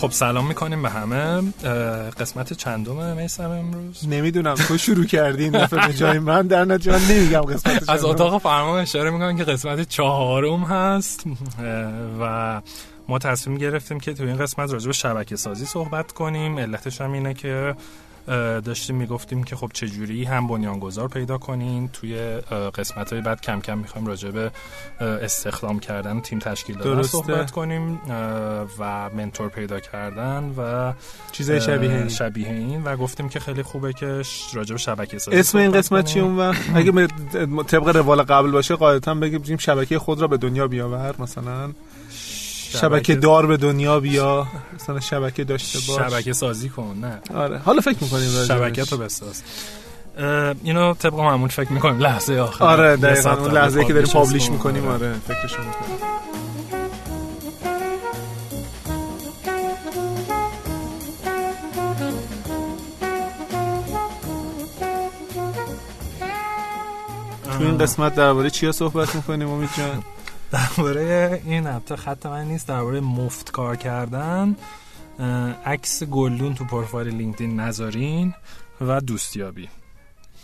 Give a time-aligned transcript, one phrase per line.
[0.00, 1.52] خب سلام می‌کنیم به همه.
[2.10, 7.12] قسمت چندم میسم امروز؟ نمی‌دونم تو شروع کردی این دفعه به جای من در نتیجه
[7.12, 11.24] نمیگم قسمت از اتاق فرمان اشاره می‌کنم که قسمت چهارم هست.
[12.20, 12.62] و
[13.08, 16.58] ما تصمیم گرفتیم که تو این قسمت راجع به شبکه سازی صحبت کنیم.
[16.58, 17.74] علتش هم اینه که
[18.64, 21.88] داشتیم می‌گفتیم که خب چجوری هم بنیانگذار پیدا کنین.
[21.88, 22.16] توی
[22.74, 24.50] قسمت های بعد کم کم می‌خوایم راجع به
[25.00, 28.00] استخدام کردن تیم تشکیل دادن صحبت کنیم
[28.78, 30.92] و منتور پیدا کردن و
[31.32, 32.08] چیزای شبیه این.
[32.08, 34.22] شبیه این و گفتیم که خیلی خوبه که
[34.54, 37.06] راجع به شبکه سازی اسم این قسمت چی اون وقت اگه
[37.66, 41.72] طبق روال قبل باشه قاعدتا بگیم شبکه خود را به دنیا بیاور مثلا.
[42.78, 44.46] شبکه دار به دنیا بیا.
[44.74, 46.12] مثلا شبکه داشته باش.
[46.12, 47.38] شبکه سازی کن نه.
[47.40, 47.58] آره.
[47.58, 49.42] حالا فکر می‌کنیم شبکه تو بساز.
[50.62, 51.98] اینو طبق معمول فکر می‌کنیم.
[51.98, 52.64] لحظه آخر.
[52.64, 55.12] آره دقیقا اون لحظه که داریم پابلیش می‌کنیم آره.
[55.28, 55.98] فکرشو می‌کنیم.
[67.58, 70.02] تو این قسمت درباره چیا صحبت می‌کنیم امید جان؟
[70.52, 74.56] درباره این البته خط من نیست درباره مفت کار کردن
[75.66, 78.34] عکس گلدون تو پروفایل لینکدین نذارین
[78.80, 79.68] و دوستیابی.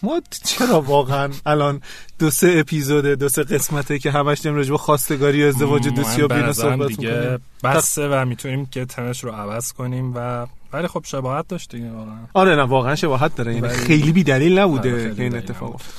[0.03, 1.81] ما چرا واقعا الان
[2.19, 6.35] دو سه اپیزوده دو سه قسمته که همش داریم راجع به خواستگاری و ازدواج دوستیابی
[6.35, 11.49] رو صحبت دیگه بسه و می‌تونیم که تمش رو عوض کنیم و ولی خب شباهت
[11.49, 12.19] داشت دیگه واقعا.
[12.35, 15.95] آره نه واقعا شباهت داره یعنی خیلی بی دلیل نبوده که این اتفاق افتاد.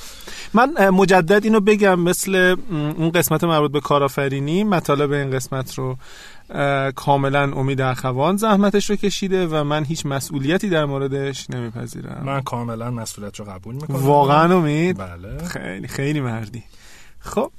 [0.54, 5.96] من مجدد اینو بگم مثل اون قسمت مربوط به کارآفرینی مطالب این قسمت رو
[6.92, 12.22] کاملا امید اخوان زحمتش رو کشیده و من هیچ مسئولیتی در موردش نمیپذیرم.
[12.24, 13.96] من کاملا مسئولیت رو قبول می‌کنم.
[13.96, 15.44] واقعا امید؟ بله.
[15.44, 16.62] خیلی خیلی مردی.
[17.20, 17.50] خب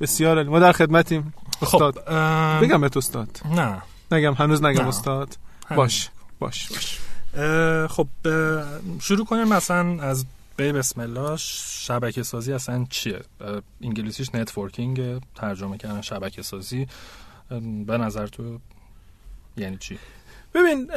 [0.00, 0.48] بسیار عالی.
[0.48, 1.34] ما در خدمتیم.
[1.62, 1.94] استاد.
[1.94, 3.40] خب بگم بهت استاد.
[3.54, 3.82] نه.
[4.12, 4.88] نگم هنوز نگم نه.
[4.88, 5.36] استاد.
[5.76, 6.98] باش باش باش.
[7.90, 8.08] خب
[9.00, 10.24] شروع کنیم مثلا از
[10.56, 13.20] به بسم الله شبکه سازی اصلا چیه؟
[13.82, 16.86] انگلیسیش networking ترجمه کردن شبکه سازی
[17.86, 18.58] به نظر تو
[19.56, 19.98] یعنی چی؟
[20.54, 20.90] ببین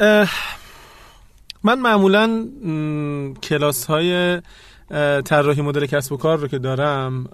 [1.62, 2.46] من معمولا
[3.42, 4.42] کلاس های
[5.24, 7.28] طراحی مدل کسب و کار رو که دارم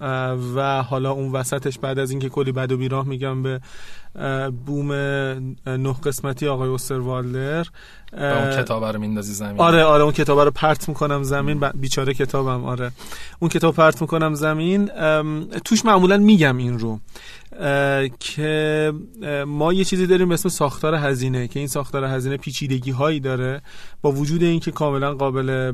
[0.57, 3.61] و حالا اون وسطش بعد از اینکه کلی بد و بیراه میگم به
[4.67, 4.93] بوم
[5.67, 7.67] نه قسمتی آقای اوستروالدر
[8.13, 9.61] اون کتاب رو میندازی زمین.
[9.61, 11.61] آره آره اون کتاب رو پرت می‌کنم زمین.
[11.75, 12.91] بیچاره کتابم آره.
[13.39, 14.91] اون کتاب پرت می‌کنم زمین.
[15.65, 17.01] توش معمولا میگم این رو.
[18.21, 18.93] که
[19.47, 23.63] ما یه چیزی داریم به اسم ساختار هزینه که این ساختار هزینه پیچیدگی هایی داره
[24.03, 25.73] با وجود اینکه کاملا قابل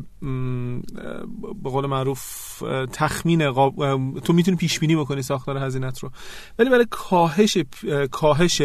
[1.62, 2.22] به قول معروف
[2.92, 3.52] تخمین
[4.24, 6.10] تو می‌تونی پیش بینی بکنی ساختار هزینت رو.
[6.58, 7.58] ولی برای کاهش
[8.10, 8.62] کاهش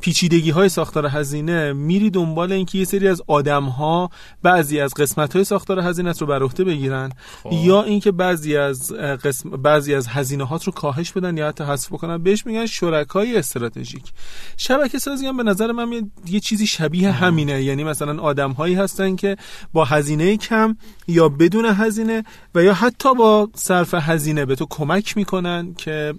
[0.00, 4.10] پیچیدگی های ساختار هزینه میری دنبال اینکه یه سری از آدم ها
[4.42, 7.64] بعضی از قسمت های ساختار هزینه رو بر عهده بگیرن خواه.
[7.64, 11.92] یا اینکه بعضی از قسم بعضی از هزینه هات رو کاهش بدن یا حتی حذف
[11.92, 12.22] بکنن.
[12.22, 14.12] بهش میگن شرکای استراتژیک.
[14.56, 17.62] شبکه سازی هم به نظر من یه چیزی شبیه همینه.
[17.62, 19.36] یعنی مثلا آدم هایی هستن که
[19.72, 20.76] با هزینه کم
[21.08, 26.14] یا بدون هزینه و یا حتی با صرف هزینه به تو کمک می‌کنن که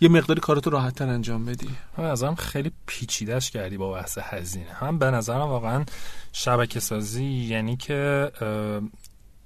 [0.00, 1.68] یه مقداری کارتو راحتتر انجام بدی.
[1.96, 4.72] ازم خیلی پیچیدش کردی با بحث هزینه.
[4.72, 5.84] هم به نظرم واقعا
[6.32, 8.30] شبکه سازی یعنی که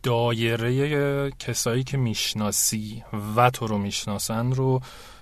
[0.03, 3.03] دایره کسایی که می‌شناسی
[3.37, 4.81] و تو رو می‌شناسن رو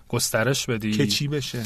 [0.08, 0.92] گسترش بدی.
[0.92, 1.62] که چی بشه؟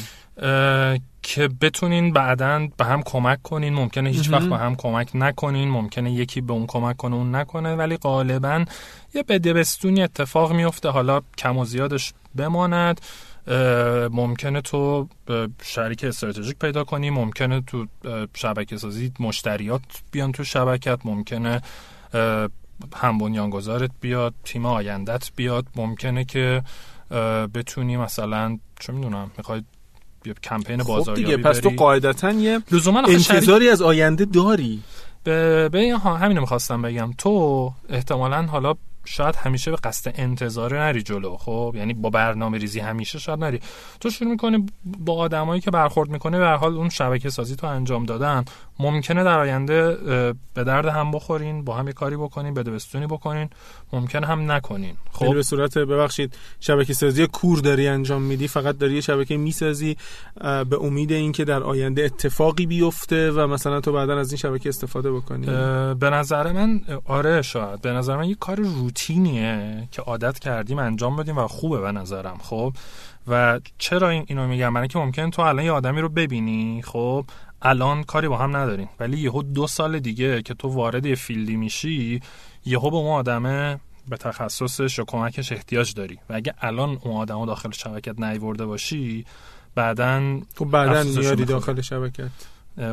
[1.21, 3.73] که بتونین بعدا به هم کمک کنین.
[3.73, 5.69] ممکنه هیچ وقت به هم کمک نکنین.
[5.69, 7.75] ممکنه یکی به اون کمک کنه اون نکنه.
[7.75, 8.65] ولی غالبا
[9.13, 13.01] یه بده بستونی اتفاق میفته حالا کم و زیادش بماند.
[14.11, 15.07] ممکنه تو
[15.63, 17.85] شریک استراتژیک پیدا کنی ممکنه تو
[18.33, 19.81] شبکه سازی مشتریات
[20.11, 21.61] بیان تو شبکت ممکنه
[22.95, 25.65] هم بنیانگذارت بیاد تیم آیندت بیاد.
[25.75, 26.63] ممکنه که
[27.53, 29.63] بتونی مثلا چه می‌دونم می‌خوای
[30.43, 32.59] کمپین خب بازاریابی دیگه پس تو قاعدتا یه
[33.07, 34.83] انتظاری از آینده داری.
[35.23, 37.13] به, به همینو می‌خواستم بگم.
[37.17, 38.73] تو احتمالا حالا
[39.05, 43.59] شاید همیشه به قصد انتظار نری جلو خب؟ یعنی با برنامه ریزی همیشه شاید نری.
[43.99, 48.05] تو شروع می‌کنی با آدمایی که برخورد می‌کنه به حال اون شبکه سازی تو انجام
[48.05, 48.45] دادن.
[48.79, 49.95] ممکنه در آینده
[50.53, 53.49] به درد هم بخورین با هم یه کاری بکنین بدوستونی بکنین.
[53.93, 54.95] ممکنه هم نکنین.
[55.11, 59.97] خب؟ به صورت ببخشید شبکه سازی کور داری انجام میدی فقط داری یه شبکه می‌سازی
[60.69, 65.11] به امید اینکه در آینده اتفاقی بیفته و مثلا تو بعدا از این شبکه استفاده
[65.11, 65.45] بکنی.
[65.95, 67.81] به نظر من آره شاید.
[67.81, 71.91] به نظر من یه کار رو روتینیه که عادت کردیم انجام بدیم و خوبه به
[71.91, 72.73] نظرم خب؟
[73.27, 77.25] و چرا این اینو میگم؟ من که ممکن تو الان یه آدمی رو ببینی خب؟
[77.61, 78.89] الان کاری با هم نداریم.
[78.99, 82.21] ولی یهو دو سال دیگه که تو وارد یه فیلدی میشی
[82.65, 86.19] یهو به اون آدمه به تخصصش و کمکش احتیاج داری.
[86.29, 89.25] و اگه الان اون آدمو داخل شبکت نیورده باشی
[89.75, 92.29] بعدا خب بعدا میاری داخل شبکت.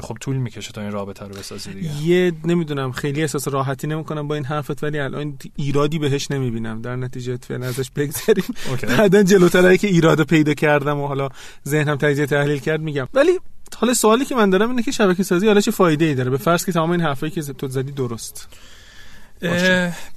[0.03, 2.03] خب طول می‌کشه تا این رابطه رو بسازی دیگه.
[2.03, 6.83] یه نمی‌دونم خیلی احساس راحتی نمی‌کنم با این حرفت ولی الان ایرادی بهش نمی‌بینم.
[6.83, 8.45] در نتیجه فعلا ازش بگذریم.
[8.89, 11.29] بعدا جلوتر که ایراد پیدا کردم و حالا
[11.69, 13.09] ذهنم تجزیه تحلیل کرد میگم.
[13.15, 13.41] ولی
[13.77, 16.37] حالا سوالی که من دارم اینه که شبکه سازی حالا چه فایده ای داره؟ به
[16.37, 18.49] فرض که تمام این حرفایی که تو زدی درست.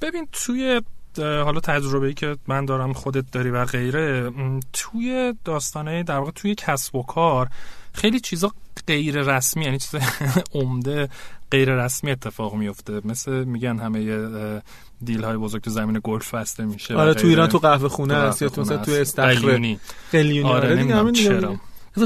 [0.02, 0.80] ببین توی
[1.18, 4.32] حالا تجربه‌ای که من دارم خودت داری و غیره
[4.72, 7.48] توی داستانه در واقع توی کسب و کار
[7.92, 8.52] خیلی چیزا
[8.86, 10.00] غیر رسمی یعنی چیز
[10.54, 11.08] عمده
[11.50, 13.00] غیر رسمی اتفاق میفته.
[13.04, 14.62] مثل میگن همه
[15.04, 18.42] دیل های بزرگ تو زمین گلف بسته میشه آره تو ایران تو قهوه خونه هست
[18.42, 19.78] یا تو مثلا تو استخر قلیونی.
[20.14, 21.56] آره, آره دیگه چرا.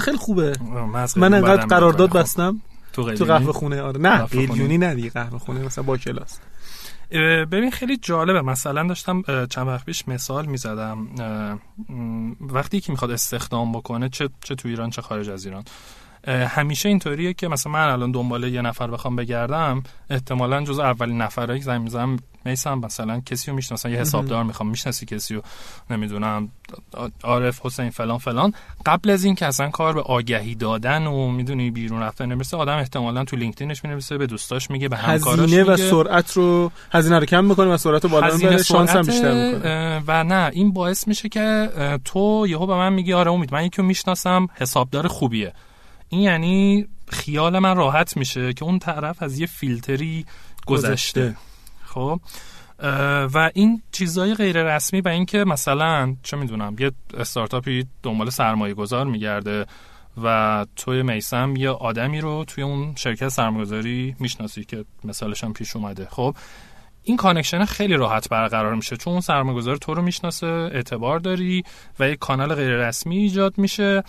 [0.01, 0.53] خیلی خوبه.
[1.17, 2.61] من انقدر قرارداد بستم
[2.93, 3.83] تو قهوه خونه.
[3.83, 6.39] آره نه قلیونی نه دیگه قهوه خونه مثلا با کلاس.
[7.51, 8.43] ببین خیلی جالبه.
[8.43, 11.09] مثلا داشتم چند وقت پیش مثال می‌زدم.
[12.41, 15.65] وقتی که می‌خواد استخدام بکنه چه چه تو ایران چه خارج از ایران.
[16.29, 21.61] همیشه اینطوریه که مثلا من الان دنبال یه نفر بخوام بگردم احتمالا جز اولین نفرایی
[21.61, 25.43] که زنگ می‌زنم میسم مثلا کسی رو می‌شناسم یه حسابدار می‌خوام می‌شناسی کسی رو
[25.91, 26.49] نمی‌دونم
[27.25, 28.53] عارف حسین فلان فلان.
[28.87, 32.77] قبل از این که اصلا کار به آگهی دادن و می‌دونی بیرون رفتن نمی‌رسه آدم
[32.77, 37.27] احتمالا تو لینکدینش می‌نویسه به دوستاش میگه به همکاراش هزینه و سرعت رو هزینه رو
[37.27, 40.03] کم می‌کنه و سرعت رو بالا می‌بره شانس هم بیشتر می‌کنه.
[40.07, 41.71] و نه این باعث میشه که
[42.05, 45.53] تو یهو به من میگی آره امید من یکی می‌شناسم حسابدار خوبیه.
[46.11, 50.27] این یعنی خیال من راحت میشه که اون طرف از یه فیلتری
[50.67, 51.37] گذشته.
[51.85, 52.21] خب؟
[53.35, 59.07] و این چیزای غیر رسمی و اینکه مثلا چه می‌دونم یه استارتاپی دنبال سرمایه گذار
[59.07, 59.67] میگرده
[60.23, 65.77] و توی میسم یه آدمی رو توی اون شرکت سرمایه‌گذاری می‌شناسی که مثالش هم پیش
[65.77, 66.09] اومده.
[66.11, 66.37] خب؟
[67.11, 71.65] این connection خیلی راحت برقرار میشه چون اون سرمایه‌گذار تو رو می‌شناسه اعتبار داری
[72.01, 74.03] و یک کانال غیر رسمی ایجاد میشه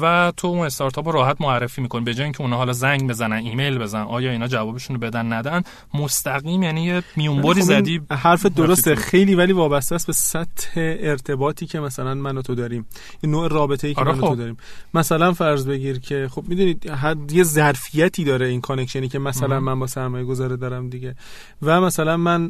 [0.00, 2.04] و تو اون استارتاپ رو راحت معرفی می‌کنی.
[2.04, 5.62] به جای اینکه اونها حالا زنگ بزنن ایمیل بزن آیا اینا جوابشون رو بدن ندن
[5.94, 8.00] مستقیم یعنی یه میونبری خب زدی.
[8.10, 8.94] حرف درسته.
[8.94, 12.86] خیلی ولی وابسته است به سطح ارتباطی که مثلا من و تو داریم.
[13.20, 14.36] این نوع رابطه ای که آره من و تو خب.
[14.36, 14.56] داریم.
[14.94, 16.90] مثلا فرض بگیر که خب می‌دونید
[17.32, 21.14] یه ظرفیتی داره این connection ی که مثلا من با سرمایه گذاره دارم دیگه.
[21.62, 22.43] و مثلا من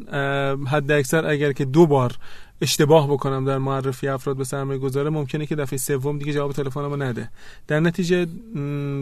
[0.67, 2.13] حد اکثر اگر که دو بار
[2.65, 6.97] اشتباه بکنم در معرفی افراد به سرمایه گذاره ممکنه که دفعه سوم دیگه جواب تلفنمو
[6.97, 7.31] نده.
[7.67, 8.27] در نتیجه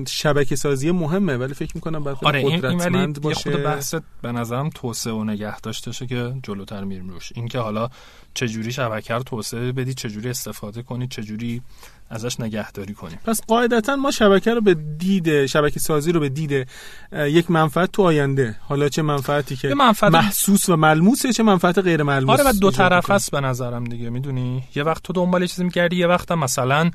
[0.09, 3.50] شبکه سازی مهمه ولی فکر می‌کنم باید آره قدرتمند این باشه.
[3.50, 7.32] خود بحث به نظرم توسعه و نگه داشته که جلوتر میریم روش.
[7.35, 7.88] این که حالا
[8.35, 11.62] چجوری شبکه رو توسعه بدی چجوری استفاده کنی چجوری
[12.11, 16.69] ازش نگهداری کنیم پس قاعدتا ما شبکه رو به دید شبکه سازی رو به دید
[17.12, 18.56] یک منفعت تو آینده.
[18.61, 22.70] حالا چه منفعتی که منفعت محسوس و ملموسه چه منفعت غیر ملموس آره و دو
[22.70, 26.90] طرف است به نظرم دیگه می‌دونی؟ یه وقت تو دنبال چیزی میگردی یه وقت مثلا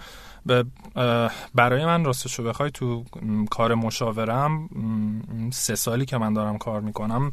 [1.56, 3.04] برای من راستشو بخوای تو
[3.50, 4.70] کار مشاورم
[5.54, 7.32] سه سالی که من دارم کار می‌کنم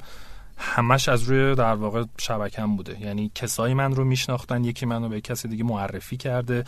[0.56, 3.00] همش از روی در واقع شبکم بوده.
[3.00, 6.64] یعنی کسایی من رو میشناختن یکی منو به کسی دیگه معرفی کرده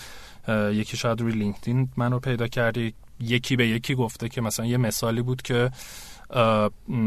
[0.72, 5.22] یکی شاید روی لینکدین منو پیدا کرده یکی به یکی گفته که مثلا یه مثالی
[5.22, 5.70] بود که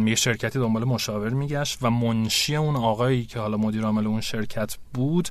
[0.05, 4.75] یه شرکتی دنبال مشاور میگشت و منشی اون آقایی که حالا مدیر عامل اون شرکت
[4.93, 5.29] بود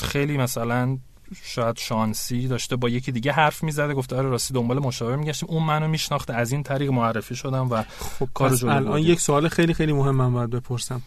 [0.00, 0.98] خیلی مثلا
[1.42, 5.48] شاید شانسی داشته با یکی دیگه حرف می‌زده گفته آره راستی دنبال مشاور میگشتیم.
[5.48, 9.74] اون منو میشناخته از این طریق معرفی شدم و خب کار الان یک سوال خیلی
[9.74, 11.02] خیلی مهم من باید بپرسم.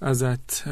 [0.00, 0.68] ازت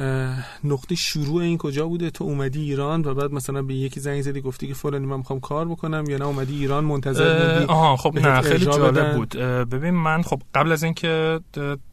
[0.64, 4.40] نقطه شروع این کجا بوده؟ تو اومدی ایران و بعد مثلا به یکی زنگ زدی
[4.40, 8.18] گفتی که فلانی من می‌خوام کار بکنم یا نه؟ اومدی ایران منتظر بودی آها خب
[8.18, 9.28] نه خیلی جالب بود.
[9.68, 11.40] ببین من خب قبل از اینکه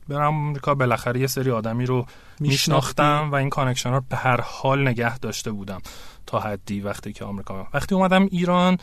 [0.10, 2.06] برم آمریکا بالاخره یه سری آدمی رو
[2.40, 5.82] میشناختم و این connection ها به هر حال نگه داشته بودم.
[6.26, 8.78] تا حدی وقتی که آمریکا وقتی اومدم ایران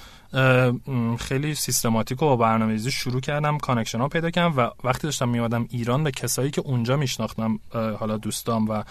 [1.18, 5.66] خیلی سیستماتیک و با برنامه‌ریزی شروع کردم connection ها پیدا کردم و وقتی داشتم میومدم
[5.70, 8.82] ایران به کسایی که اونجا میشناختم حالا دوستام و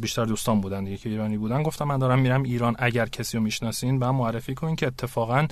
[0.00, 1.62] بیشتر دوستان بودن دیگه که ایرانی بودن.
[1.62, 5.46] گفتم من دارم میرم ایران اگر کسی رو می‌شناسین بهم معرفی کنین که اتفاقا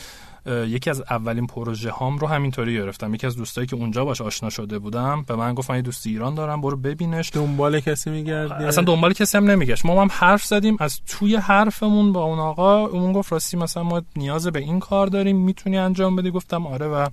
[0.47, 3.15] یکی از اولین پروژه هام رو همینطوری گرفتم.
[3.15, 6.07] یکی از دوستایی که اونجا باش آشنا شده بودم به من گفت من یه دوست
[6.07, 7.31] ایران دارم برو ببینش.
[7.35, 9.87] دنبال کسی میگردی؟ اصلا دنبال کسی هم نمیگشت.
[9.87, 14.03] ما هم حرف زدیم از توی حرفمون با اون آقا اون گفت راستی مثلا ما
[14.17, 17.07] نیاز به این کار داریم می‌تونی انجام بدی؟ گفتم آره و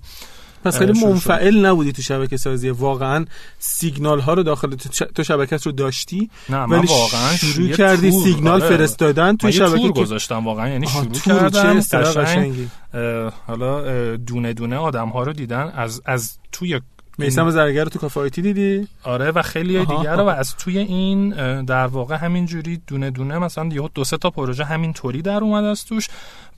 [0.64, 2.70] پس خیلی منفعل نبودی تو شبکه سازی.
[2.70, 3.24] واقعا
[3.58, 4.74] سیگنال ها رو داخل
[5.14, 8.10] تو شبکت رو داشتی؟ نه ولی واقعا شروع کردی.
[8.10, 8.76] سیگنال آره.
[8.76, 12.68] فرستادن تو شبکه تور گذاشتم واقعا یعنی شروع کردم قشنگ
[13.46, 15.72] حالا دونه دونه آدم ها رو دیدن.
[15.76, 16.80] از از توی
[17.18, 20.24] میسم زرگر رو تو کافایتی دیدی؟ آره و خیلی دیگر رو.
[20.24, 21.30] و از توی این
[21.64, 25.40] در واقع همین جوری دونه دونه مثلا یه دو سه تا پروژه همین طوری در
[25.40, 26.08] اومد از توش.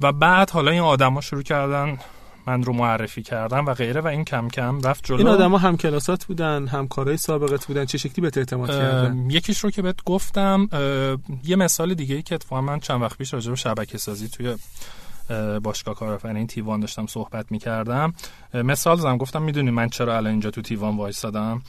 [0.00, 1.98] و بعد حالا این آدما شروع کردن
[2.46, 5.18] من رو معرفی کردم و غیره و این کم کم رفت جلو.
[5.18, 9.58] این آدما هم کلاسات بودن هم کارهای سابقت بودن چه شکلی به اعتماد کردن؟ یکیش
[9.58, 10.68] رو که بهت گفتم
[11.44, 14.56] یه مثال دیگه ای که اتفاقا من چند وقت پیش راجع به شبکه سازی توی
[15.62, 18.14] باشگاه کارآفرینی تیوان داشتم صحبت می‌کردم.
[18.54, 21.62] مثال زدم گفتم می‌دونی من چرا الان اینجا تو تیوان وایسادم؟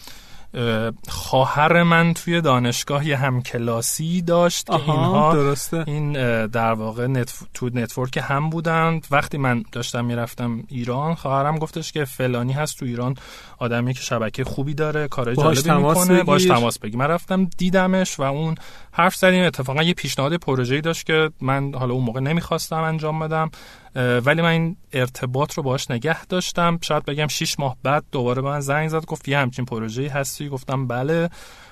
[1.07, 5.83] خواهر من توی دانشگاه یه همکلاسی داشت که اینها درسته.
[5.87, 6.13] این
[6.47, 7.43] در واقع نتف...
[7.53, 12.85] تو network هم بودند وقتی من داشتم می‌رفتم ایران خواهرم گفتش که فلانی هست تو
[12.85, 13.15] ایران
[13.61, 18.23] آدمی که شبکه خوبی داره کارهای جالبی می‌کنه باش تماس بگیر من رفتم دیدمش و
[18.23, 18.55] اون
[18.91, 19.43] حرف زدیم.
[19.43, 23.51] اتفاقا یه پیشنهاد پروژه‌ای داشت که من حالا اون موقع نمی‌خواستم انجام بدم
[23.95, 26.79] ولی من این ارتباط رو باش نگه داشتم.
[26.81, 30.49] شاید بگم 6 ماه بعد دوباره به من زنگ زد گفت یه همچین پروژه‌ای هستی؟
[30.49, 31.29] گفتم بله.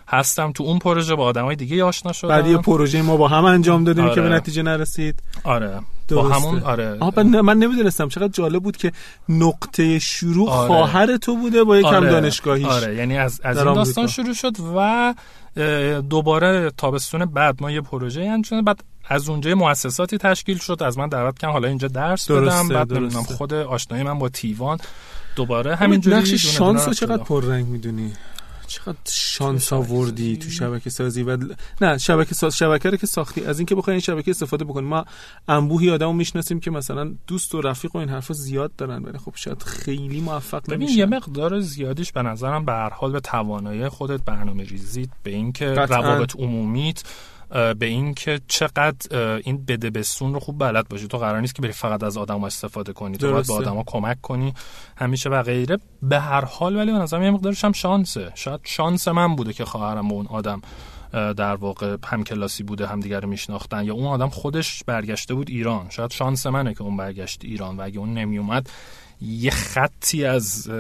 [0.10, 2.30] هستم تو اون پروژه با آدمای دیگه آشنا شدم.
[2.30, 4.16] بعد یه پروژه ما با هم انجام دادیم آره.
[4.16, 4.36] که به آره.
[4.36, 5.24] نتیجه نرسید.
[5.44, 5.80] آره.
[6.12, 6.98] با همون آره.
[7.42, 8.08] من نمی‌دونستم.
[8.08, 8.92] چقدر جالب بود که
[9.30, 10.68] نقطه شروع آره.
[10.68, 12.12] خواهر تو بوده با یکم آره.
[12.12, 12.66] دانشگاهیش.
[12.66, 12.96] آره.
[12.96, 15.14] یعنی از از این داستان شروع شد و
[16.10, 20.84] دوباره تابستون بعد ما یه پروژه انجام بعد از اونجا مؤسساتی تشکیل شد.
[20.84, 22.68] از من دعوت کردن حالا اینجا درس بدم.
[22.68, 24.78] بعد نمی‌دونم خود آشنایی من با تیوان.
[25.36, 28.14] دوباره همینجوری نقش شانس رو چقدر پررنگ می‌دونی؟
[28.70, 31.38] چقدر شانس آوردی تو شبکه سازی و
[31.82, 33.46] نه شبکه ساز شبکه رو که ساختی.
[33.46, 35.06] از اینکه بخوای این شبکه استفاده بکنی ما
[35.48, 39.32] انبوهی آدمو می‌شناسیم که مثلا دوست و رفیق و این حرفا زیاد دارن ولی خب
[39.36, 40.98] شاید خیلی موفق نمیشن.
[40.98, 45.66] یه مقدار زیادیش به نظرم به هر حال به توانایی خودت برنامه ریزی به اینکه
[45.66, 47.04] روابط عمومیت
[47.50, 48.96] به این که چقدر
[49.44, 51.08] این بده بسون رو خوب بلد باشی.
[51.08, 53.18] تو قرار نیست که بری فقط از آدم استفاده کنی.
[53.18, 54.54] تو باید به آدما کمک کنی.
[54.98, 55.78] همیشه و غیره.
[56.02, 58.32] به هر حال ولی به نظرم یه مقدارش هم شانسه.
[58.36, 60.62] شاید شانس من بوده که خواهرم با اون آدم
[61.12, 65.90] در واقع هم کلاسی بوده هم دیگر میشناختن یا اون آدم خودش برگشته بود ایران.
[65.90, 68.70] شاید شانس منه که اون برگشت ایران و اگه اون نمی اومد
[69.22, 70.72] یه خطی از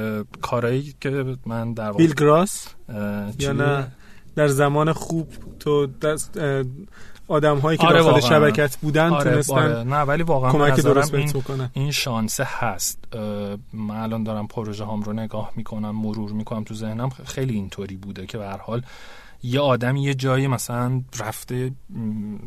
[0.41, 2.67] کارهایی که من در واقع بیل گراس؟
[3.39, 3.91] یا نه؟
[4.39, 5.27] در زمان خوب
[5.59, 6.39] تو دست
[7.27, 9.83] آدم هایی که آره داخل شبکت بودن آره تونستن آره.
[9.83, 11.33] نه ولی واقعا کمک درست این,
[11.73, 12.99] این شانسه هست.
[13.73, 17.09] من الان دارم پروژه هام رو نگاه می‌کنم مرور می‌کنم تو ذهنم.
[17.09, 18.81] خیلی اینطوری بوده که به هر حال
[19.43, 21.71] یه آدم یه جایی مثلا رفته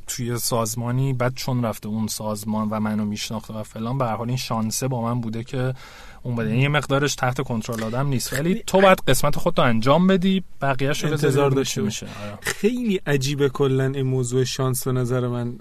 [0.07, 4.29] توی سازمانی بعد چون رفته اون سازمان و منو میشناخته و فلان به هر حال
[4.29, 5.75] این شانسه با من بوده که
[6.23, 8.33] اون بده یه مقدارش تحت کنترل آدم نیست.
[8.33, 12.39] ولی تو باید قسمت خودت رو انجام بدی بقیه‌شو انتظار داشته میشه آره.
[12.41, 15.59] خیلی عجیبه کلا این موضوع شانس به نظر من.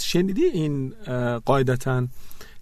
[0.00, 0.94] شنیدی این
[1.44, 2.06] قاعدتا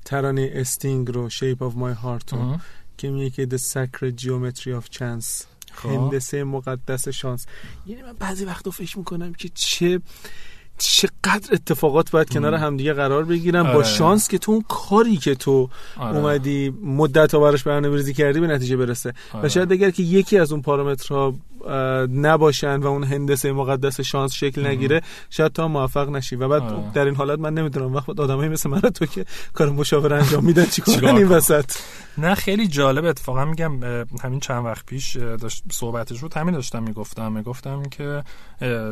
[0.05, 2.57] ترانه استینگ رو Shape of My Heart رو
[2.99, 5.45] که میگه که The Sacred Geometry of Chance.
[5.73, 5.89] خب.
[5.89, 7.47] هندسه مقدس شانس.
[7.87, 10.01] یعنی من بعضی وقتا فکر می‌کنم که چه
[10.79, 13.85] چقدر اتفاقات باید کنار همدیگه قرار بگیرن با آره.
[13.85, 16.17] شانس که تو اون کاری که تو آره.
[16.17, 19.49] اومدی مدت ها براش برنامه‌ریزی کردی به نتیجه برسه و آره.
[19.49, 21.35] شاید اگر که یکی از اون پارامترها
[22.13, 26.37] نباشن و اون هندسه مقدس شانس شکل نگیره شاید تا موفق نشی.
[26.37, 26.93] و بعد آره.
[26.95, 30.65] در این حالت من نمی‌دونم وقت آدمایی مثل من تو که کار مشاور انجام میدن
[30.65, 31.65] چیکار این وسط؟
[32.19, 33.85] نه خیلی جالب اتفاقا میگم
[34.23, 36.35] همین چند وقت پیش داشت صحبتش بود.
[36.35, 37.33] همین داشتم می‌گفتم.
[37.33, 38.23] می‌گفتم که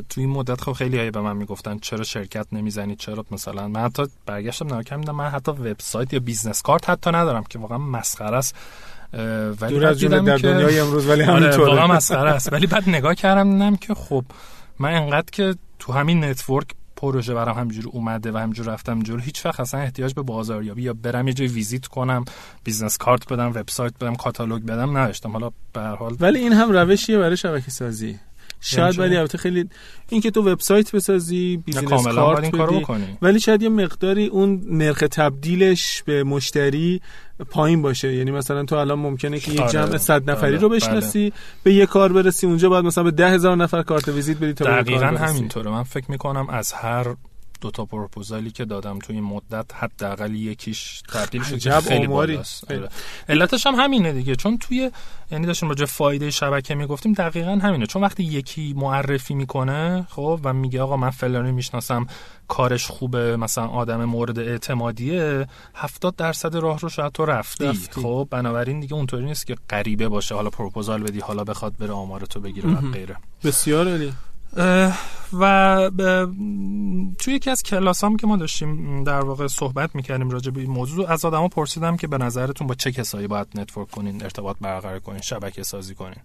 [0.09, 3.81] تو این مدت خب خیلی هایی به من می‌گفتن چرا شرکت نمی‌زنید چرا مثلا؟ من
[3.81, 8.55] حتی برگشتم نگاه من حتی وبسایت یا business card حتی ندارم که واقعا مسخره است.
[9.61, 10.49] ولی دور از در که...
[10.49, 11.67] دنیای امروز ولی آره، همینطوره.
[11.67, 12.53] واقعا مسخره است.
[12.53, 14.25] ولی بعد نگاه کردم دیدم که خب
[14.79, 16.67] من انقدر که تو همین network
[16.97, 20.95] پروژه برام همینجور اومده و همینجور رفتم جلو هیچ وقت اصلا احتیاج به بازاریابی یا
[21.03, 22.25] برم یه جای ویزیت کنم
[22.65, 25.33] business card بدم وبسایت بدم کاتالوگ بدم نداشتم.
[25.33, 28.19] حالا به هر حال ولی این هم روشیه برای شبکه سازی
[28.65, 29.69] شاید ولی البته خیلی
[30.09, 32.85] اینکه تو وبسایت بسازی business card بدی
[33.23, 37.01] ولی شاید یه مقداری اون نرخ تبدیلش به مشتری
[37.51, 39.73] پایین باشه یعنی مثلا تو الان ممکنه که یه آره.
[39.73, 40.61] جمع صد نفری آره.
[40.61, 41.39] رو بشناسی بله.
[41.63, 44.65] به یه کار برسی اونجا بعد مثلا به ده هزار نفر کارت ویزیت بدی تا
[44.65, 47.15] دقیقا همینطوره من فکر می‌کنم از هر
[47.65, 52.07] دو تا پروپوزالی که دادم تو این مدت حداقل یکیش تبدیل شد خیلی.
[52.07, 52.89] بالاست آره.
[53.29, 54.91] علتش هم همینه دیگه چون توی
[55.31, 60.53] یعنی داشتیم راجع فایده شبکه می‌گفتیم دقیقا همینه چون وقتی یکی معرفی می‌کنه خب و
[60.53, 62.07] میگه آقا من فلانی می‌شناسم
[62.49, 68.01] کارش خوبه مثلا آدم مورد اعتمادیه 70 درصد راه رو شاید تو رفتی, رفتی.
[68.03, 72.41] خب بنابراین دیگه اونطوری نیست که غریبه باشه حالا پروپوزال بدی حالا بخواد بره آمارتو
[72.41, 74.13] بگیره و غیره بسیار عالی
[75.41, 75.91] و
[77.19, 80.71] توی یکی از کلاس هم که ما داشتیم در واقع صحبت می‌کردیم راجع به این
[80.71, 84.99] موضوع از آدما پرسیدم که به نظرتون با چه کسایی باید network کنین ارتباط برقرار
[84.99, 86.19] کنین شبکه سازی کنین.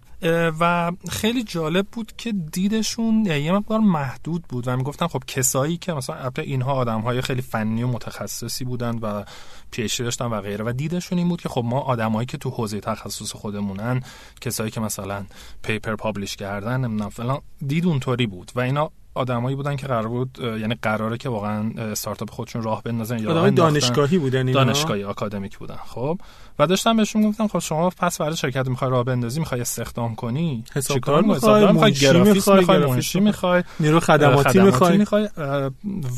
[0.60, 5.92] و خیلی جالب بود که دیدشون یه مقدار محدود بود و می‌گفتن خب کسایی که
[5.92, 9.24] مثلا اینها آدم های خیلی فنی و متخصصی بودن و
[9.70, 10.64] پیشی داشتن و غیره.
[10.64, 14.02] و دیدشون این بود که خب ما آدمایی که تو حوزه تخصص خودمونن
[14.40, 15.24] کسایی که مثلا
[15.62, 18.52] پیپر پابلش کردن نمی‌دونم فلان دید اونطوری بود.
[18.54, 23.18] و اینا آدمایی بودن که قرار بود یعنی قراره که واقعا استارتاپ خودشون راه بندازن
[23.18, 23.50] یا.
[23.50, 25.78] دانشگاهی بودن اینا؟ دانشگاهی آکادمیک بودن.
[25.86, 26.18] خب
[26.60, 30.64] و داشتم بهشون گفتم خب شما پس برای شرکت می‌خوای راه بندازی می‌خوای استخدام کنی؟
[30.88, 33.56] چیکار می‌خوای، منشی گرافیست می‌خوای، می‌خوای؟ منشی می‌خوای.
[33.56, 35.28] می‌خوای؟ نیرو خدماتی می‌خوای؟ می‌خوای؟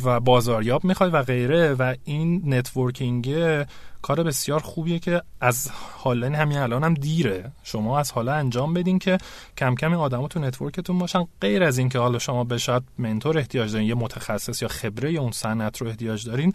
[0.05, 3.35] و بازاریاب می‌خوای و غیره و این networking
[4.03, 7.53] کار بسیار خوبیه که از حالا یعنی همین الان هم دیره.
[7.63, 9.19] شما از حالا انجام بدین که
[9.59, 11.25] کم کم آدما تو network تون باشن.
[11.41, 15.33] غیر از اینکه حالا شما به شاید mentor احتیاج دارین یه متخصص یا خبره اون
[15.33, 16.53] صنعت رو احتیاج دارین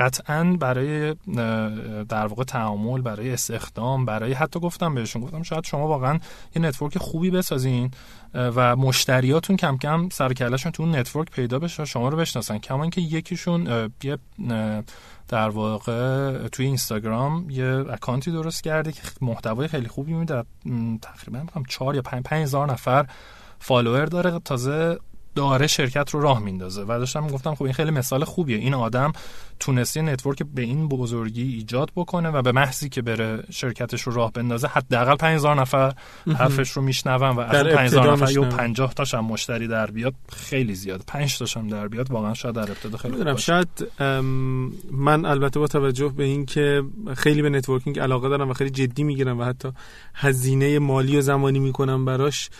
[0.00, 1.14] قطعا برای
[2.08, 6.18] در واقع تعامل برای استخدام برای حتی گفتم بهشون گفتم شاید شما واقعا
[6.56, 7.90] یه network خوبی بسازین
[8.34, 12.58] و مشتریاتون کم کم سر تو اون network پیدا بشه شما رو بشناسن.
[12.58, 14.18] کما اینکه یکیشون یه
[15.28, 20.44] در واقع توی اینستاگرام یه account ی درست کرده که محتوای خیلی خوبی میده
[21.02, 23.06] تقریبا میگم 4 یا 5 هزار نفر
[23.58, 24.38] follower داره.
[24.38, 24.98] تازه
[25.34, 29.12] داره شرکت رو راه میندازه و داشتم می‌گفتم خب این خیلی مثال خوبیه این آدم
[29.60, 34.32] تونسته network به این بزرگی ایجاد بکنه و به محضی که بره شرکتش رو راه
[34.32, 35.94] بندازه حداقل 5000 نفر
[36.38, 38.48] حرفش رو میشنون و از 5000 ابتدا نفر یا میشنون.
[38.48, 42.54] 50 تاش هم مشتری در بیاد خیلی زیاد 5 تاش هم در بیاد واقعا شاید
[42.54, 43.36] در ابتدا خیلی خوب.
[43.36, 43.68] شاید
[44.90, 46.82] من البته با توجه به اینکه
[47.16, 49.72] خیلی به networking علاقه دارم و خیلی جدی می‌گیرم و حتی
[50.14, 52.50] هزینه مالی و زمانی می‌کنم براش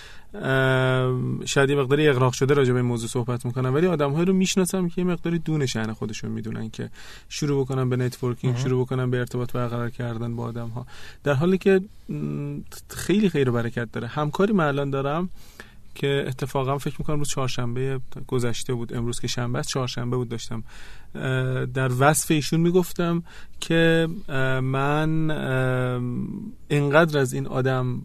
[1.44, 4.88] شاید یه مقداری اغراق شده راجع به این موضوع صحبت می‌کنم ولی آدمهایی رو می‌شناسم
[4.88, 6.90] که یه مقداری دون شأن خودشون می‌دونن که
[7.28, 8.56] شروع بکنن به networking.
[8.56, 10.86] شروع بکنن به ارتباط برقرار کردن با آدم ها
[11.25, 11.80] در حالی که
[12.88, 14.06] خیلی خیر و برکت داره.
[14.06, 15.28] همکاری من الان دارم
[15.95, 20.64] که اتفاقا فکر می‌کنم روز چهارشنبه گذشته بود امروز که شنبه است چهارشنبه بود داشتم.
[21.75, 23.23] در وصف ایشون می‌گفتم
[23.60, 24.08] که
[24.62, 25.30] من
[26.71, 28.02] انقدر از این آدم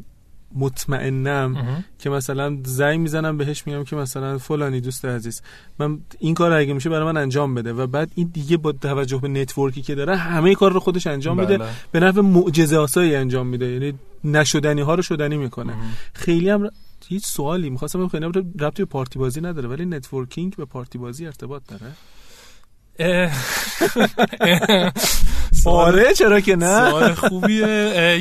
[0.55, 1.83] مطمئنم.
[1.99, 5.41] که مثلا زنگ می‌زنم بهش میگم که مثلا فلانی دوست عزیز
[5.79, 9.17] من این کار اگه میشه برای من انجام بده و بعد این دیگه با توجه
[9.17, 11.69] به نتورکی که داره همه کار رو خودش انجام میده بله.
[11.91, 15.89] به نحو معجزه آسایی انجام میده یعنی نشدنی ها رو شدنی می‌کنه مهم.
[16.13, 16.69] خیلی هم
[17.07, 18.25] هیچ سوالی می‌خواستم خیلی
[18.59, 21.91] ربطی به پارتی بازی نداره ولی networking به پارتی بازی ارتباط داره.
[25.65, 27.67] سوال- آره چرا که نه؟ سوال خوبیه.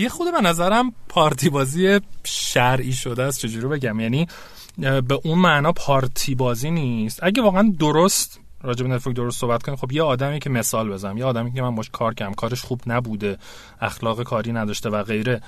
[0.00, 4.26] یه خود به نظرم پارتی بازی شرعی شده است چجوری بگم؟ یعنی
[4.78, 7.18] به اون معنا پارتی بازی نیست.
[7.22, 11.18] اگه واقعا درست راجع به network درست صحبت کنیم خب یه آدمی که مثال بزنم
[11.18, 13.38] یه آدمی که من باش کار کردم کارش خوب نبوده
[13.80, 15.40] اخلاق کاری نداشته و غیره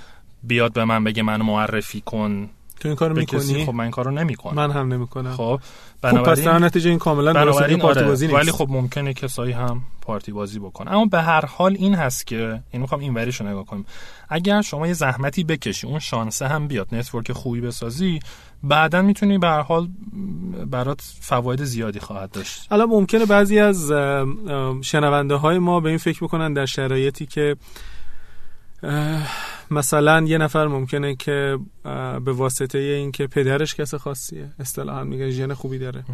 [0.43, 2.51] بیاد به من بگه منو معرفی کن.
[2.81, 4.55] تو این کارو می‌کنی؟ خب من این کارو نمی‌کنم.
[4.55, 5.33] من هم نمی‌کنم.
[5.33, 5.61] خب
[6.03, 8.39] خب پس در نتیجه این کاملا درسته بنابراین پارتی آره بازی نیست.
[8.39, 10.93] ولی خب ممکنه کسایی هم پارتی بازی بکنن.
[10.93, 13.87] اما به هر حال این هست که این می‌خوام این وریشو نگاه کنیم
[14.29, 18.21] اگر شما یه زحمتی بکشی اون شانسه هم بیاد network خوبی بسازی
[18.62, 19.89] بعدا می‌تونی به هر حال
[20.67, 22.73] برات فواید زیادی خواهد داشت.
[22.73, 23.93] الان ممکنه بعضی از
[24.83, 27.57] شنونده های ما به این فکر بکنن در شرایطی که
[29.71, 31.59] مثلا یه نفر ممکنه که
[32.25, 36.05] به واسطه این که پدرش کس خاصیه اصطلاحا میگه ژن خوبی داره.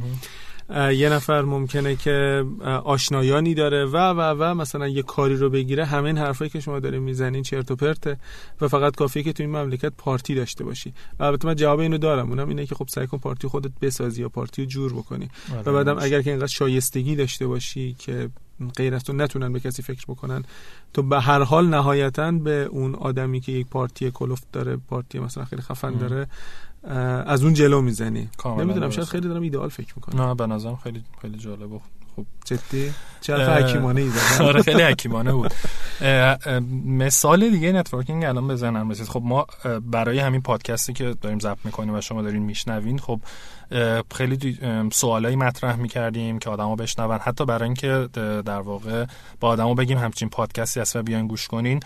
[0.94, 2.44] یه نفر ممکنه که
[2.84, 6.80] آشنایانی داره و و و مثلا یه کاری رو بگیره همه این حرفایی که شما
[6.80, 8.16] دارین می‌زنین چرت و پرته
[8.60, 10.94] و فقط کافیه که تو این مملکت پارتی داشته باشی.
[11.18, 12.28] و البته من جواب اینو دارم.
[12.28, 15.28] اونم اینه که خب سعی کن پارتی خودت بسازی یا پارتی رو جور بکنی.
[15.66, 18.28] و بعدم اگر که اینقدر شایستگی داشته باشی که
[18.68, 20.42] غیر از تو نتونن به کسی فکر بکنن
[20.94, 25.44] تو به هر حال نهایتا به اون آدمی که یک پارتی کلفت داره پارتی مثلا
[25.44, 25.92] خیلی خفن.
[25.92, 26.26] داره
[27.26, 28.90] از اون جلو می‌زنی نمی‌دونم.
[28.90, 31.80] شاید خیلی دارم ایدئال فکر می‌کنم نه به نظرم خیلی خیلی جالب و
[32.16, 34.10] خب جدی؟ چرا حکیمانه ای
[34.46, 35.54] آره خیلی حکیمانه بود.
[36.86, 38.90] مثال دیگه networking الان بزنم.
[38.90, 39.08] رسید.
[39.08, 39.46] خب ما
[39.90, 43.20] برای همین پادکستی که داریم ضبط می‌کنیم و شما دارین میشنوین خب
[44.14, 44.58] خیلی
[44.92, 47.18] سوالایی مطرح می‌کردیم که آدما بشنون.
[47.18, 48.08] حتی برای اینکه
[48.44, 49.04] در واقع
[49.40, 51.80] با آدما بگیم همچین پادکستی هست و بیاین گوش کنین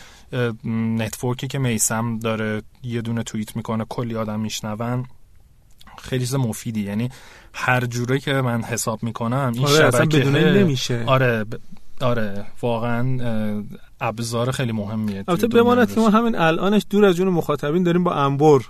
[0.99, 5.07] نتورکی که میسم داره یه دونه توییت می‌کنه کلی آدم میشنون.
[6.03, 6.83] خیلی چیز مفیدی.
[6.83, 7.11] یعنی
[7.55, 11.03] هر جوره که من حساب می‌کنم این آره شبکه بدون نمیشه.
[11.07, 11.55] آره ب...
[12.01, 13.21] آره واقعا
[14.01, 18.13] ابزار خیلی مهمیه البته بماند که ما همین الانش دور از جون مخاطبین داریم با
[18.13, 18.61] انبر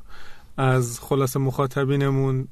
[0.57, 2.49] از خلاص مخاطبینمون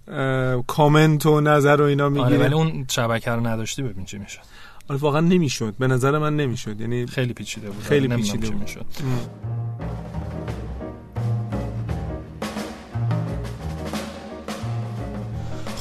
[0.67, 2.41] کامنت و نظر و اینا می‌گیریم.
[2.41, 4.41] آره ولی اون شبکه رو نداشتی ببین چی می‌شد.
[4.89, 5.75] آره واقعا نمی‌شد.
[5.79, 6.81] به نظر من نمی‌شد.
[6.81, 7.83] یعنی خیلی پیچیده بود.
[7.83, 8.61] خیلی پیچیده بود.
[8.61, 8.87] می‌شد.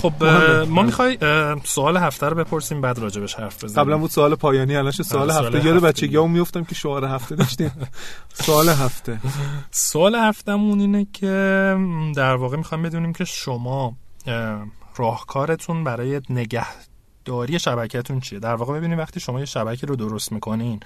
[0.04, 0.24] خب
[0.70, 1.18] ما می‌خوای
[1.64, 3.84] سوال هفته رو بپرسیم بعد راجبش حرف بزنیم.
[3.84, 5.66] قبلا بود سوال پایانی الان سوال هفته.
[5.66, 7.72] یاد بچگی هم میفتم که شعار هفته داشتیم.
[8.34, 9.20] سوال هفته.
[9.72, 11.76] سوال هفتهمون اینه که
[12.16, 13.96] در واقع می‌خوام بدونیم که شما
[14.96, 16.66] راهکارتون برای نگه
[17.26, 20.80] داری شبکهتون چیه؟ در واقع ببینید وقتی شما یه شبکه رو درست می‌کنین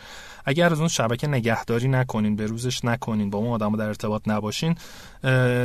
[0.45, 4.75] اگر از اون شبکه نگهداری نکنین به روزش نکنین با اون آدم در ارتباط نباشین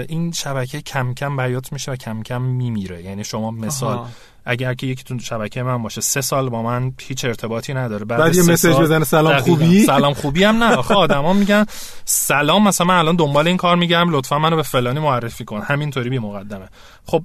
[0.08, 3.02] این شبکه کم کم بیات میشه و کم کم میمیره.
[3.02, 4.06] یعنی شما مثال
[4.44, 8.04] اگر که یکی تو شبکه من باشه سه سال با من هیچ ارتباطی نداره.
[8.04, 11.66] بعد, بعد یه مسیج بزنه سلام خوبی؟ سلام خوبی هم نه آخه آدما میگن
[12.04, 15.60] سلام مثلا من الان دنبال این کار میگم لطفا منو به فلانی معرفی کن.
[15.60, 16.68] همینطوری بی مقدمه.
[17.06, 17.22] خب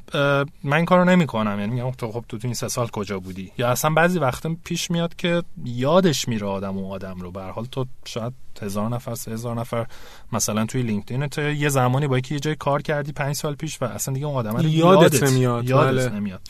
[0.64, 1.60] من این کارو نمی‌کنم.
[1.60, 4.56] یعنی میگم تو خب تو, تو این سه سال کجا بودی؟ یا اصلا بعضی وقتا
[4.64, 7.32] پیش میاد که یادش میره آدم و آدم رو.
[7.32, 9.86] به حال تو شاید هزار نفر سه هزار نفر.
[10.32, 13.82] مثلا توی لینکدین تو یه زمانی با یکی یه جای کار کردی پنج سال پیش
[13.82, 15.70] و اصلا دیگه اون آدم یادت, نمیاد.
[15.70, 16.10] یادت بله.
[16.10, 16.42] نمیاد.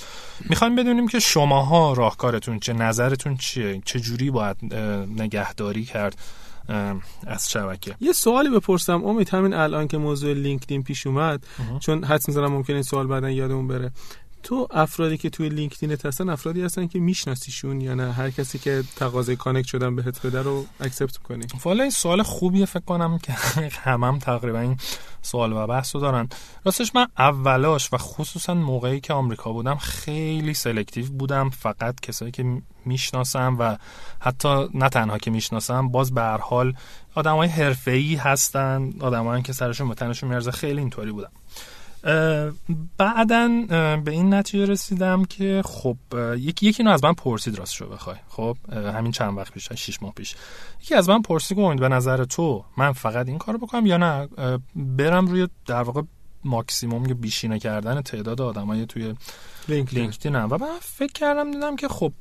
[0.50, 4.58] می‌خوایم بدونیم که شماها راهکارتون چه نظرتون چیه؟ چه جوری باید
[5.18, 6.18] نگهداری کرد
[7.28, 9.06] از شبکه؟ یه سوالی بپرسم.
[9.06, 11.44] امید همین الان که موضوع لینکدین پیش اومد
[11.80, 13.92] چون حدس می‌زنم ممکنه این سوال بعدا یادمون بره.
[14.44, 18.84] تو افرادی که توی لینکدین هستن افرادی هستن که میشناسیشون یا نه؟ هر کسی که
[18.96, 23.34] تقاضای connect شدن بهت بده رو accept کنی والا این سوال خوبیه فکر کنم که
[23.72, 24.78] همم هم تقریبا این
[25.22, 26.30] سوال و بحث رو دارن.
[26.66, 31.50] راستش من اولاش و خصوصا موقعی که آمریکا بودم خیلی selective بودم.
[31.50, 33.78] فقط کسایی که می‌شناسم و
[34.20, 36.74] حتی نه تنها که می‌شناسم باز به هر حال
[37.16, 38.94] آدمای حرفه‌ای هستن.
[39.00, 41.32] آدمایی که سرشون به تنشون میارزه خیلی اینطوری بودم.
[42.98, 43.48] بعدا
[44.06, 45.98] به این نتیجه رسیدم که خب
[46.38, 48.16] یکی یکی از من پرسید راست شو بخوای.
[48.30, 50.36] خب همین چند وقت پیش 6 ماه پیش.
[50.82, 54.28] یکی از من پرسید گفت به نظر تو من فقط این کارو بکنم یا نه؟
[54.76, 56.02] برم روی در واقع
[56.44, 59.16] ماکسیموم یا بیشینه کردن تعداد آدمای توی
[59.68, 60.36] لینکدین.
[60.36, 62.14] و من فکر کردم دیدم که خب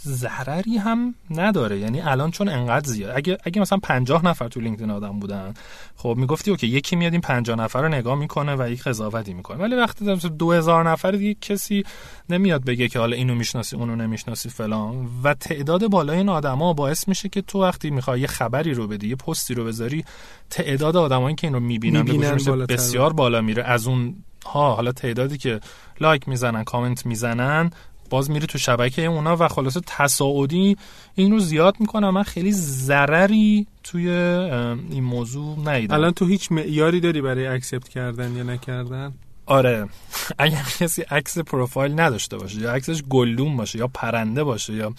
[0.00, 1.78] ضرری هم نداره.
[1.78, 5.54] یعنی الان چون انقدر زیاد اگه اگه مثلا 50 نفر تو لینکدین آدم بودن
[5.96, 9.58] خب می‌گفتی اوکی یکی میاد این 50 نفر رو نگاه می‌کنه و یک قضاوتی می‌کنه.
[9.58, 11.84] ولی وقتی 2000 نفر دیگه کسی
[12.30, 17.08] نمیاد بگه که حالا اینو می‌شناسی اونو نمی‌شناسی فلان و تعداد بالای این آدما باعث
[17.08, 20.04] میشه که تو وقتی می‌خوای یه خبری رو بدی یه پستی رو بذاری
[20.50, 23.62] تعداد آدمایی که اینو می‌بینن, می‌بینن بسیار بالا میره.
[23.62, 25.60] از اون ها حالا تعدادی که
[26.00, 27.70] لایک می‌زنن کامنت می‌زنن
[28.10, 30.76] باز میره تو شبکه اونا و خلاصه تصاعدی
[31.14, 35.94] این رو زیاد می‌کنه من خیلی ضرری توی این موضوع ندیدم.
[35.94, 39.14] الان تو هیچ معیاری داری برای accept کردن یا نکردن؟
[39.46, 39.88] آره.
[40.38, 44.94] اگر کسی عکس پروفایل نداشته باشه یا عکسش گلدون باشه یا پرنده باشه یا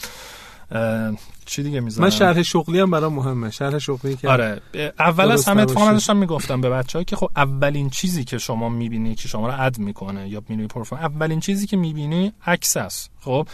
[1.46, 3.52] چی دیگه می‌ذارم؟ من شرح شغلی هم برام مهمه.
[3.52, 4.62] شرح شغلی که آره
[5.00, 9.16] اول از همه اتفاقا داشتم می‌گفتم به بچه‌ها که خب اولین چیزی که شما می‌بینی
[9.16, 13.12] که شما رو اد می‌کنه یا می‌بینی پروفایل اولین چیزی که می‌بینی عکس است.
[13.20, 13.48] خب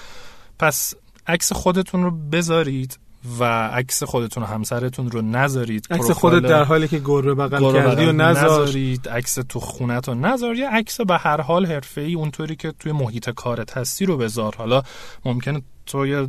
[0.59, 0.93] پس
[1.27, 2.99] عکس خودتون رو بذارید
[3.39, 8.05] و عکس خودتون و همسرتون رو نذارید عکس خودت در حالی که گربه بغل کردی
[8.05, 10.55] و نذارید عکس تو خونت رو نذار.
[10.55, 14.55] یا عکس به هر حال حرفه‌ای اونطوری که توی محیط کارت هستی رو بذار.
[14.55, 14.83] حالا
[15.25, 16.27] ممکنه تو یه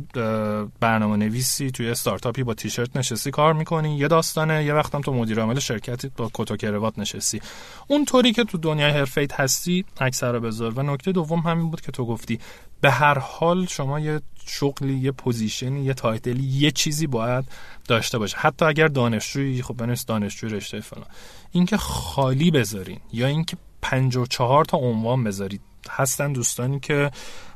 [0.79, 5.39] برنامه نویسی توی استارتاپی با تیشرت نشستی کار می‌کنی یه داستانه یه وقتم تو مدیر
[5.39, 7.41] عامل شرکتی با کت و کروات نشستی.
[7.87, 10.73] اونطوری که تو دنیای حرفه هستی عکس رو بذار.
[10.75, 12.39] و نکته دوم همین بود که تو گفتی
[12.81, 17.45] به هر حال شما یه شغلی یه position ی یه title ی یه چیزی باید
[17.87, 18.37] داشته باشه.
[18.37, 21.05] حتی اگر دانشجویی خب بنویس دانشجوی رشته فلان.
[21.51, 27.11] اینکه خالی بذارین یا اینکه 54 تا عنوان بذارید هستن دوستانی که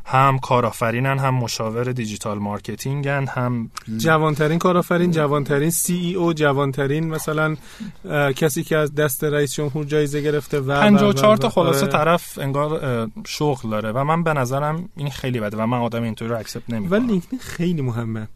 [0.05, 7.55] هم کارآفرینن هم مشاور digital marketing ن هم جوانترین کارآفرین جوانترین CEO جوانترین مثلا
[8.35, 11.91] کسی که از دست رئیس جمهور جایزه گرفته و 54 تا خلاصه آره.
[11.91, 16.31] طرف انگار شغل داره و من به نظرم این خیلی بده و من آدم اینطوری
[16.31, 18.27] رو accept نمی‌کنم ولی لینکدین خیلی مهمه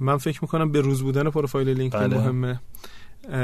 [0.00, 2.18] من فکر می‌کنم به روز بودن پروفایل لینکدین بله.
[2.18, 2.60] مهمه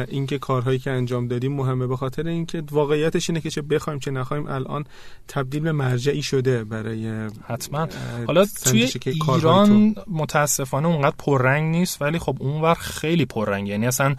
[0.09, 1.87] اینکه کارهایی که انجام دادیم مهمه.
[1.87, 4.85] به خاطر اینکه واقعیتش اینه که چه بخوایم چه نخوایم الان
[5.29, 7.89] تبدیل به مرجعی شده برای حتما.
[8.27, 13.69] حالا توی ایران متاسفانه اونقدر پررنگ نیست ولی خب اونور خیلی پررنگ.
[13.69, 14.17] یعنی اصلا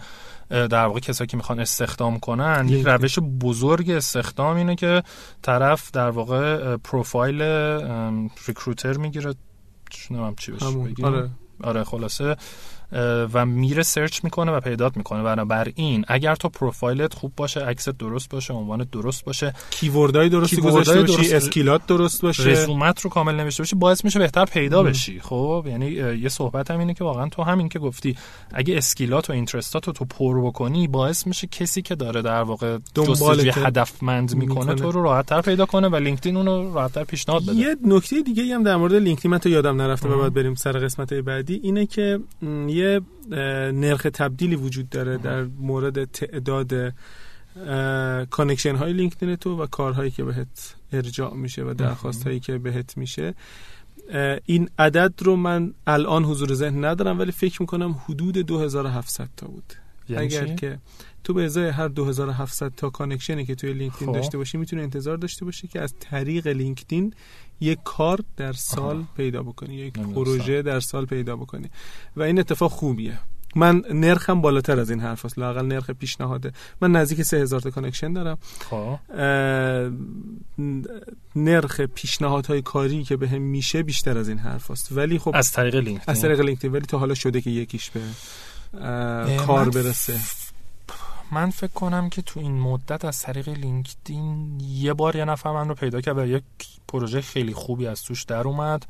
[0.50, 5.02] در واقع کسایی که می‌خوان استخدام کنن یک روش بزرگ استخدام اینه که
[5.42, 7.42] طرف در واقع پروفایل
[8.48, 9.34] ریکروتر می‌گیره.
[9.90, 10.66] چی بشه
[11.02, 11.30] آره.
[11.64, 12.36] آره خلاصه.
[13.32, 15.22] و میره search می‌کنه و پیدات می‌کنه.
[15.22, 20.56] بنابراین اگر تو پروفایلت خوب باشه عکست درست باشه عنوان درست باشه keyword ای درستی
[20.56, 22.50] گذاشته باشی skill ات درست باشه.
[22.50, 25.20] رزومت رو کامل نوشته باشی باعث میشه بهتر پیدا بشی.
[25.20, 25.86] خب یعنی
[26.20, 28.16] یه صحبت هم اینه که واقعا تو همین که گفتی
[28.52, 32.22] اگه skill ات و interest ات رو تو پر بکنی باعث میشه کسی که داره
[32.22, 37.04] در واقع جستجوی هدفمند می‌کنه تو رو راحتتر پیدا کنه و لینکدین اون رو راحتتر
[37.04, 37.52] پیشنهاد بده.
[37.52, 40.72] یه نکته دیگه هم در مورد لینکدین من تو یادم نرفته و بعد بریم سر
[40.72, 42.20] قسمت بعدی اینه که
[42.68, 42.81] یه
[43.72, 46.94] نرخ تبدیلی وجود داره در مورد تعداد
[48.30, 52.96] کانکشن های لینکدین تو و کارهایی که بهت ارجاع میشه و درخواست هایی که بهت
[52.96, 53.34] میشه.
[54.44, 59.72] این عدد رو من الان حضور ذهن ندارم ولی فکر می‌کنم حدود 2700 تا بود.
[60.08, 60.78] یعنی اگر که
[61.24, 64.14] تو به ازای هر 2700 تا کانکشنی که توی لینکدین خب.
[64.14, 67.14] داشته باشی می‌تونی انتظار داشته باشی که از طریق لینکدین
[67.60, 71.70] یک کار در سال پیدا بکنی یک پروژه در سال پیدا بکنی.
[72.16, 73.18] و این اتفاق خوبیه.
[73.56, 75.38] من نرخم بالاتر از این حرفاست.
[75.38, 76.52] لااقل نرخ پیشنهاده.
[76.80, 78.38] من نزدیک 3000 تا کانکشن دارم.
[78.70, 78.98] خب.
[81.36, 84.88] نرخ پیشنهادهای کاری که بهم به میشه بیشتر از این حرفاست.
[84.92, 86.00] ولی خب از طریق لینکدین.
[86.06, 86.72] از طریق لینکدین.
[86.72, 88.00] ولی تا حالا شده که یکیش به
[89.46, 90.20] کار برسه.
[91.32, 95.68] من فکر کنم که تو این مدت از طریق لینکدین یه بار یه نفر من
[95.68, 96.42] رو پیدا کرد و یک
[96.88, 98.86] پروژه خیلی خوبی از توش در اومد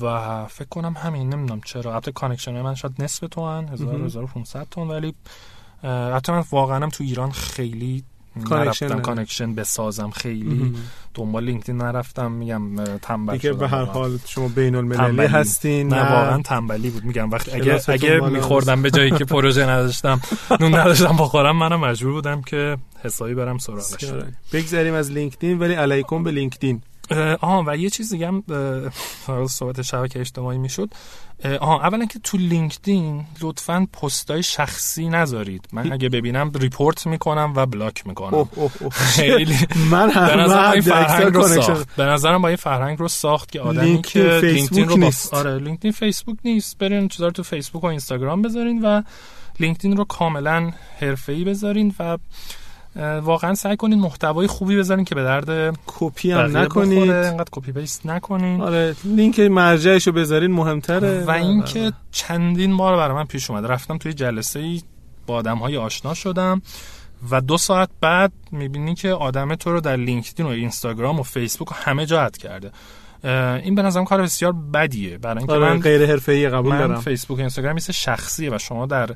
[0.00, 1.92] و فکر کنم همین نمی‌دونم چرا.
[1.92, 5.14] البته کانکشن من شاید نصف تو من 1500 تا ولی
[6.14, 8.04] حتی من واقعا تو ایران خیلی
[8.36, 10.74] نرفتم کانکشن بسازم خیلی.
[11.14, 16.42] دنبال لینکدین نرفتم میگم تنبل دیگه به هر حال شما بین المللی هستین نه, واقعا
[16.42, 17.04] تنبلی بود.
[17.04, 20.20] میگم وقتی اگه اگه میخوردم به جایی که پروژه نداشتم
[20.60, 24.04] نون نداشتم بخورم منم مجبور بودم که حسابی برم سراغش.
[24.52, 26.82] بگذریم از لینکدین ولی علیکم به لینکدین.
[27.40, 28.42] آها و یه چیز دیگه هم
[29.48, 30.90] صحبت شبکه اجتماعی می‌شد.
[31.60, 35.68] آها اولا که تو لینکدین لطفا پستای شخصی نذارید.
[35.72, 38.48] من اگه ببینم report می‌کنم و block می‌کنم.
[38.90, 39.56] خیلی.
[39.90, 41.96] من هم فرهنگ رو ساخت.
[41.96, 45.34] به نظرم با این فرهنگ رو ساخت که آدمی که لینکدین رو نیست.
[45.34, 46.78] آره لینکدین فیسبوک نیست.
[46.78, 49.02] برین چیزا تو فیسبوک و اینستاگرام بذارین و
[49.60, 52.18] لینکدین رو کاملا حرفه‌ای بذارین و
[53.22, 57.10] واقعا سعی کنین محتوای خوبی بذارین که به درد کپی هم نکنید.
[57.10, 58.60] انقدر copy paste نکنین.
[58.60, 61.24] آره لینک مرجعشو بذارین مهمتره.
[61.24, 64.82] و اینکه چندین بار برای من پیش اومده رفتم توی جلسه ای
[65.26, 66.62] با آدم های آشنا شدم
[67.30, 71.72] و دو ساعت بعد می‌بینی که آدم تو رو در لینکدین و اینستاگرام و فیسبوک
[71.72, 72.72] و همه جا add کرده.
[73.24, 75.18] این به نظرم کار بسیار بدیه.
[75.18, 77.00] برای اینکه آره، من غیر حرفه‌ای قبول من دارم.
[77.00, 79.10] فیسبوک و اینستاگرام مثل شخصیه و شما در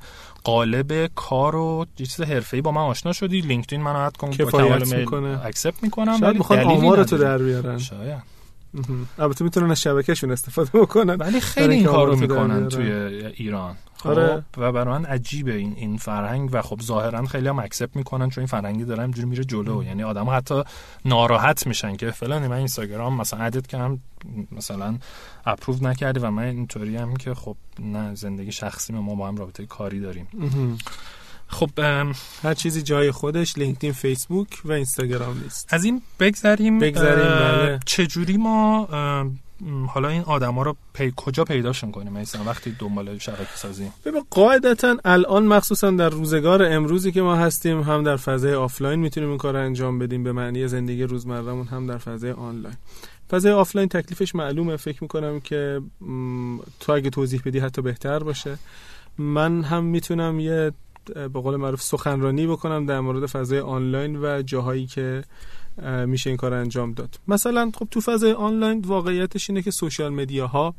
[0.44, 3.40] قالب کار و چیز حرفه‌ای با من آشنا شدی.
[3.40, 5.46] لینکدین منو add کن با می‌کنه.
[5.46, 7.78] accept می‌کنم شاید می‌خوان آمارتو در بیارن.
[7.78, 8.36] شاید.
[9.18, 11.14] البته می‌تونن از شبکهشون استفاده بکنن.
[11.14, 12.92] ولی خیلی این کارو می‌کنن توی
[13.36, 13.76] ایران.
[14.04, 14.44] آره.
[14.56, 18.42] و برای من عجیبه این این فرهنگ و خب ظاهرا خیلی هم accept می‌کنن چون
[18.42, 19.84] این فرهنگی داره اینجوری میره جلو.
[19.84, 20.62] یعنی آدم حتی
[21.04, 24.00] ناراحت میشن که فلان من اینستاگرام مثلا addت کردم
[24.52, 24.98] مثلا
[25.46, 29.66] approve نکردی و من اینطوری هم که خب نه زندگی شخصی ما با هم رابطه
[29.66, 30.28] کاری داریم.
[31.48, 31.70] خب
[32.42, 35.74] هر چیزی جای خودش لینکدین فیسبوک و اینستاگرام نیست.
[35.74, 36.78] از این بگذریم.
[36.78, 37.80] بگذریم بله.
[37.86, 38.88] چجوری ما
[39.88, 41.12] حالا این آدما رو پی...
[41.16, 43.90] کجا پیداشون کنیم مثلا وقتی دنبال شبکه سازی.
[44.04, 49.28] ببین قاعدتا الان مخصوصا در روزگار امروزی که ما هستیم هم در فضای آفلاین می‌تونیم
[49.28, 50.24] این کار رو انجام بدیم.
[50.24, 52.76] به معنی زندگی روزمرهمون هم در فضای آنلاین.
[53.30, 54.76] فضای آفلاین تکلیفش معلومه.
[54.76, 55.80] فکر می‌کنم که
[56.80, 58.58] تو اگه توضیح بدی حتی بهتر باشه.
[59.18, 60.72] من هم می‌تونم یه
[61.14, 65.24] به قول معروف سخنرانی بکنم در مورد فضای آنلاین و جاهایی که
[66.06, 67.20] میشه این کار انجام داد.
[67.28, 70.74] مثلا خب تو فضای آنلاین واقعیتش اینه که social ها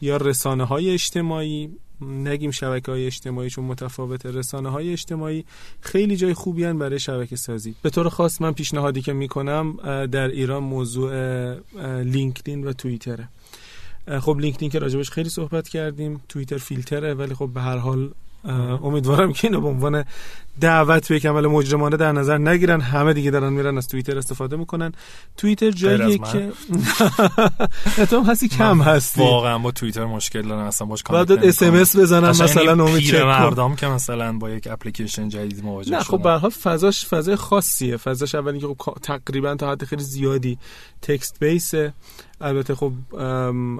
[0.00, 5.44] یا رسانه های اجتماعی نگیم شبکه های اجتماعی چون متفاوت رسانه های اجتماعی
[5.80, 7.74] خیلی جای خوبی هن برای شبکه سازی.
[7.82, 11.12] به طور خاص من پیشنهادی که می‌کنم در ایران موضوع
[12.02, 13.28] لینکدین و توییتره.
[14.20, 18.10] خب لینکدین که راجبش خیلی صحبت کردیم توییتر فیلتره ولی خب به هر حال
[18.82, 20.04] امیدوارم که اینو به عنوان
[20.60, 22.80] دعوت به یک عمل مجرمانه در نظر نگیرن.
[22.80, 24.92] همه دیگه دارن میرن از توییتر استفاده می‌کنن.
[25.36, 26.52] توییتر جاییه که
[28.10, 29.20] تو هستی کم هستی.
[29.20, 33.20] واقعا با توییتر مشکل دارن اصلا باش بعد اس ام اس بزنن مثلا امید چک
[33.20, 37.96] مردم که مثلا با یک اپلیکیشن جدید مواجه نه خب به حال فضاش فضای خاصیه.
[37.96, 40.58] فضاش اولی که خب تقریبا تا حد خیلی زیادی
[41.02, 41.92] تکست بیسه
[42.40, 42.92] البته خب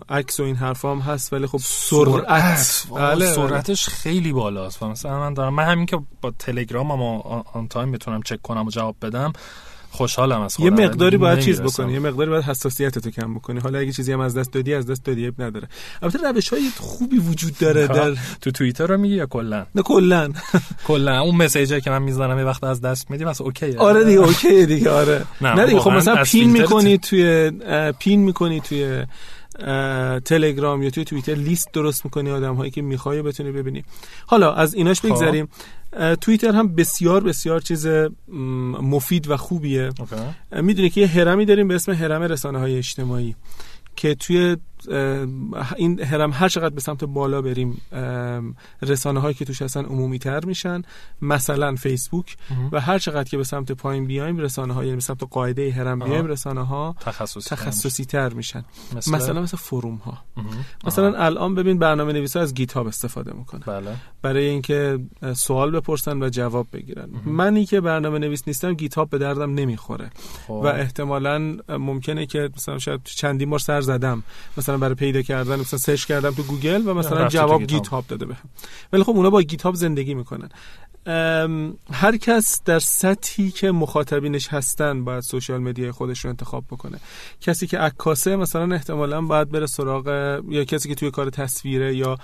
[0.08, 2.86] عکس و این حرفا هم هست ولی خب سرعت.
[2.96, 4.82] بله سرعتش خیلی بالاست.
[4.82, 6.32] مثلا من دارم من همین که با
[6.68, 9.32] تلگرام اما آن تایم بتونم چک کنم و جواب بدم.
[9.90, 10.78] خوشحالم از خودم.
[10.78, 13.60] یه مقداری باید چیز بکنی یه مقداری باید حساسیت تو کم بکنی.
[13.60, 15.68] حالا اگه چیزی هم از دست دادی از دست دادی نداره.
[16.02, 20.32] البته روش های خوبی وجود داره در تو توییتر رو میگی یا کلا؟ نه کلا.
[20.88, 21.20] کلا.
[21.20, 24.18] اون message ی که من می‌زنم یه وقت از دست میدی مثلا okay آره دیگه
[24.18, 25.24] okay دیگه آره.
[25.40, 27.52] نه دیگه خب مثلا pin می‌کنی توی
[27.98, 29.04] pin می‌کنی توی
[30.24, 33.84] تلگرام یا توی توییتر لیست درست می‌کنی آدم هایی که می‌خوای بتونی ببینی.
[34.26, 35.08] حالا از ایناش خب.
[35.08, 35.48] بگذریم.
[36.20, 37.86] توییتر هم بسیار بسیار چیز
[38.82, 39.90] مفید و خوبیه.
[40.62, 43.36] می‌دونی که یه هرمی داریم به اسم هرم رسانه های اجتماعی
[43.96, 44.56] که توی
[45.76, 47.80] این هرم هر چقدر به سمت بالا بریم
[48.82, 50.82] رسانه هایی که توش هستن عمومی تر میشن.
[51.22, 52.36] مثلا فیسبوک
[52.72, 56.26] و هر چقدر که به سمت پایین بیایم رسانه های به سمت قاعده هرم بیایم
[56.26, 58.64] رسانه ها تخصصی, تخصصی تر میشن.
[58.96, 60.24] مثلا؟ مثلا مثل فروم ها
[60.84, 63.94] مثلا الان ببین برنامه نویس از گیت هاب استفاده می‌کنه بله.
[64.22, 64.98] برای اینکه
[65.34, 67.08] سوال بپرسن و جواب بگیرن.
[67.26, 70.10] منی که برنامه نویس نیستم گیت هاب به دردم نمی‌خوره.
[70.46, 70.50] خب.
[70.50, 74.22] و احتمالا ممکنه که مثلا شاید چندین بار سر زدم.
[74.56, 78.26] مثلا برای پیدا کردن مثلا search کردم تو گوگل و مثلا جواب گیت هاب داده
[78.26, 78.50] بهم.
[78.92, 80.48] ولی خب اونا با گیت هاب زندگی می‌کنن.
[81.92, 86.98] هر کس در سطحی که مخاطبینش هستن باید social media خودش رو انتخاب بکنه.
[87.40, 90.06] کسی که عکاسه مثلا احتمالا باید بره سراغ
[90.48, 92.18] یا کسی که توی کار تصویره یا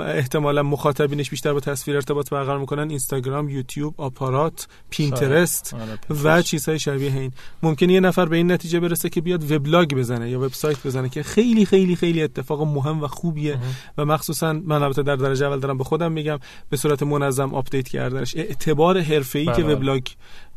[0.00, 2.88] احتمالا مخاطبینش بیشتر با تصویر ارتباط برقرار می‌کنن.
[2.88, 7.32] اینستاگرام یوتیوب آپارات پینترست آره، و چیزهای شبیه این.
[7.62, 11.22] ممکنه یه نفر به این نتیجه برسه که بیاد وبلاگ بزنه یا وبسایت بزنه که
[11.22, 13.58] خیلی خیلی خیلی اتفاق مهم و خوبیه
[13.98, 16.38] و مخصوصا من البته در درجه اول دارم به خودم میگم
[16.70, 18.36] به صورت منظم update کردنش.
[18.36, 19.74] اعتبار حرفه‌ای که بله.
[19.74, 20.02] وبلاگ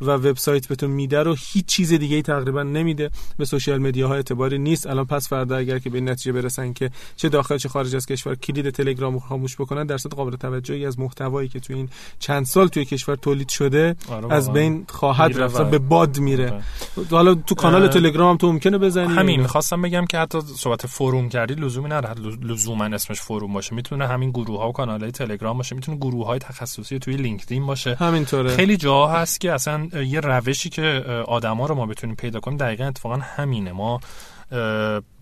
[0.00, 3.10] و وبسایت بهتون میده رو هیچ چیز دیگه ای تقریبا نمیده.
[3.38, 4.86] به social media ها اعتباری نیست.
[4.86, 8.06] الان پس فردا اگر که به این نتیجه برسن که چه داخل چه خارج از
[8.06, 11.88] کشور کلید تلگرام رو خاموش بکنن درصد قابل توجهی از محتوایی که تو این
[12.18, 16.50] چند سال توی کشور تولید شده آره از بین خواهد رفت به باد میره.
[16.50, 16.62] آره.
[17.10, 19.40] حالا تو کانال تلگرام تو ممکنه بزنی؟ همین.
[19.40, 22.20] می‌خواستم بگم که حتی صحبت فروم کردی لزومی نداره.
[22.42, 23.74] لزوما اسمش فروم باشه.
[23.74, 25.74] می‌تونه همین گروه ها و کانال های تلگرام باشه.
[25.74, 27.94] می‌تونه گروه های تخصصی توی لینکدین باشه.
[27.94, 28.56] همینطوره.
[28.56, 30.82] خیلی جا هست که اصلا یه روشی که
[31.26, 33.72] آدما رو ما بتونیم پیدا کنیم دقیقا اتفاقا همینه.
[33.72, 34.00] ما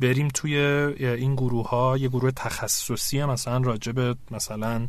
[0.01, 4.87] بریم توی این گروه ها یه گروه تخصصی مثلا راجب مثلا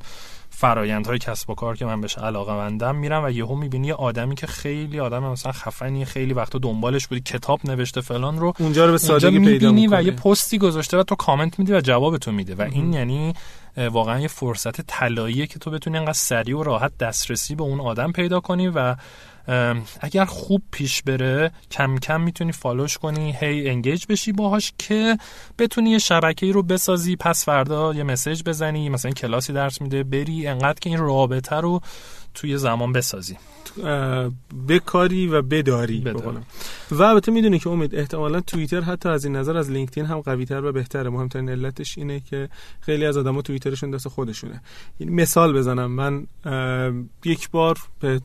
[0.60, 4.36] فرایندهای کسب و کار که من بهش علاقه مندم میرم و یهو می‌بینی یه آدمی
[4.36, 8.92] که خیلی آدم مثلا خفنی خیلی وقتا دنبالش بودی کتاب نوشته فلان رو اونجا رو
[8.92, 12.62] به سادگی پیدا و یه پستی گذاشته و تو کامنت میدی و جوابتو میده و
[12.62, 13.34] این یعنی
[13.78, 18.12] واقعا یه فرصت طلاییه که تو بتونی انقدر سریع و راحت دسترسی به اون آدم
[18.12, 18.96] پیدا کنی و
[20.02, 25.18] اگر خوب پیش بره کم کم می‌تونی فالوش کنی هی انگیج بشی باهاش که
[25.60, 27.16] بتونی یه شبکه رو بسازی.
[27.16, 31.82] پس فردا یه مسیج بزنی مثلا کلاسی درس میده بری انقدر که این رابطه رو
[32.34, 33.38] توی زمان بسازی.
[34.68, 36.06] بکاری و بداری
[36.92, 40.46] و البته می‌دونی که امید احتمالا توییتر حتی از این نظر از لینکدین هم قوی
[40.46, 41.10] تر و بهتره.
[41.10, 42.50] مهمترین علتش اینه که
[42.82, 44.62] خیلی از آدما توییترشون دست خودشونه.
[45.00, 45.92] یعنی مثال بزنم.
[45.92, 46.28] من
[47.26, 48.22] یک بار به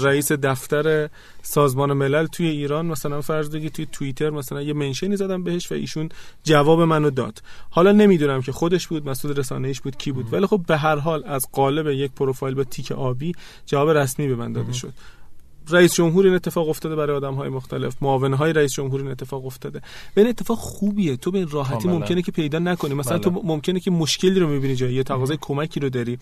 [0.00, 1.10] رئیس دفتر
[1.42, 5.74] سازمان ملل توی ایران مثلا فرض بگی توی توییتر مثلا یه منشنی زدم بهش و
[5.74, 6.08] ایشون
[6.44, 7.42] جواب منو داد.
[7.70, 10.32] حالا نمی‌دونم که خودش بود مسئول رسانه ایش بود کی بود.
[10.32, 13.32] ولی خب به هر حال از قالب یک پروفایل با تیک آبی
[13.66, 14.92] جواب رسمی به من داده شد.
[15.70, 17.96] رئیس جمهور این اتفاق افتاده برای آدم های مختلف.
[18.00, 19.80] معاون های رئیس جمهور این اتفاق افتاده.
[20.14, 21.16] به این اتفاق خوبیه.
[21.16, 22.94] تو به این راحتی ممکنه که پیدا نکنی.
[22.94, 23.40] مثلا تو بله.
[23.44, 26.18] ممکنه که مشکلی رو می‌بینی جایی یه تقاضای کمکی رو داری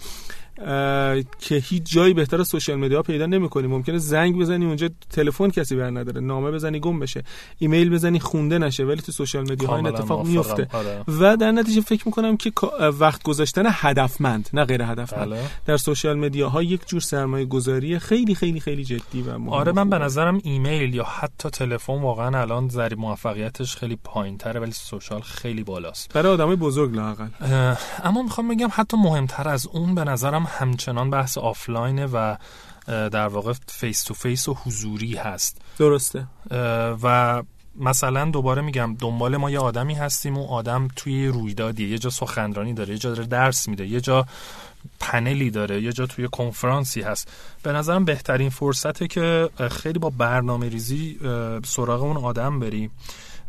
[1.40, 3.66] که هیچ جایی بهتر از سوشال مدیا پیدا نمی‌کنی.
[3.66, 6.20] ممکنه زنگ بزنی اونجا تلفن کسی بر نداره.
[6.20, 7.22] نامه بزنی گم بشه.
[7.59, 8.85] ایمیل بزنی خونده نشه.
[8.85, 11.04] ولی تو social media این اتفاق میفته آره.
[11.20, 12.52] و در نتیجه فکر می‌کنم که
[13.00, 15.28] وقت گذاشتن هدفمند نه غیر هدفمند.
[15.28, 15.40] بله.
[15.66, 19.73] در social media ها یک جور سرمایه گذاری خیلی خیلی خیلی جدی و مهم آره
[19.73, 25.20] من به نظرم ایمیل یا حتی تلفن واقعا الان ضریب موفقیتش خیلی پایینتره ولی social
[25.20, 26.12] خیلی بالاست.
[26.12, 27.29] برای آدمای بزرگ لاقل
[28.05, 32.37] اما می‌خوام بگم حتی مهمتر از اون به نظرم همچنان بحث آفلاینه و
[32.87, 35.61] در واقع face to face و حضوری هست.
[35.79, 36.27] درسته.
[37.03, 37.42] و
[37.77, 42.75] مثلا دوباره میگم دنبال ما یه آدمی هستیم و آدم توی رویدادیه یه جا سخنرانی
[42.75, 44.26] داره یه جا داره درس میده یه جا
[45.01, 47.32] پنلی داره یه جا توی کنفرانسی هست.
[47.62, 51.18] به نظرم بهترین فرصته که خیلی با برنامه ریزی
[51.64, 52.91] سراغ اون آدم بریم.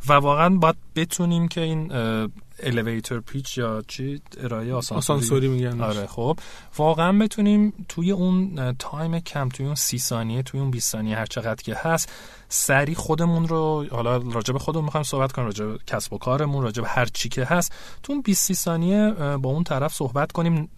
[0.07, 1.91] و واقعا باید بتونیم که این
[2.59, 5.81] elevator pitch یا چی؟ ارائه آسانسوری, آسانسوری میگن.
[5.81, 6.39] آره خب.
[6.77, 11.25] واقعا بتونیم توی اون تایم کم توی اون سی ثانیه توی اون 20 ثانیه هر
[11.25, 12.11] چقدر که هست
[12.49, 16.63] سری خودمون رو حالا راجع به خودمون می‌خوایم صحبت کنیم راجع به کسب و کارمون
[16.63, 17.73] راجع به هر چی که هست.
[18.03, 20.69] تو اون 20 ثانیه با اون طرف صحبت کنیم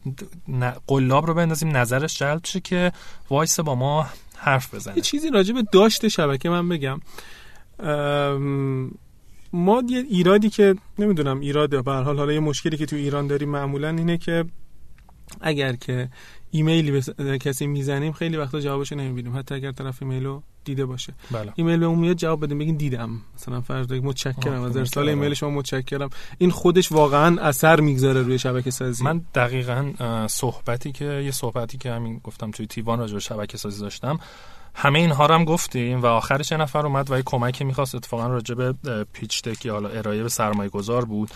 [0.88, 2.92] قلاب رو بندازیم نظرش جلب شه که
[3.30, 4.98] وایسه با ما حرف بزنه.
[4.98, 7.00] یه چیزی راجع به نگهداشت شبکه من بگم.
[9.54, 13.50] ما یه ایرادی که نمی‌دونم ایراد به حال حالا یه مشکلی که تو ایران داریم
[13.50, 14.46] معمولا اینه که
[15.42, 16.10] اگر که
[16.52, 19.38] ایمیلی به کسی می‌زنیم خیلی وقتا جوابشو نمی‌بینیم.
[19.38, 21.14] حتی اگر طرف ایمیلو دیده باشه.
[21.32, 21.54] بله.
[21.56, 23.22] ایمیل به اون میاد جواب بدیم بگین دیدم.
[23.36, 26.10] مثلا فرض متشکرم از ارسال ایمیل شما متشکرم.
[26.38, 29.04] این خودش واقعا اثر می‌گذاره روی شبکه سازی.
[29.04, 29.94] من دقیقا
[30.28, 34.20] صحبتی که یه صحبتی که همین گفتم توی تیوان راجع به شبکه سازی داشتم.
[34.80, 37.96] همه اینها رو هم گفتیم و آخرش یه نفر اومد و یه کمکی می‌خواست.
[37.96, 38.74] اتفاقا راجع به
[39.14, 41.32] pitch deck یا حالا ارائه به سرمایه گذار بود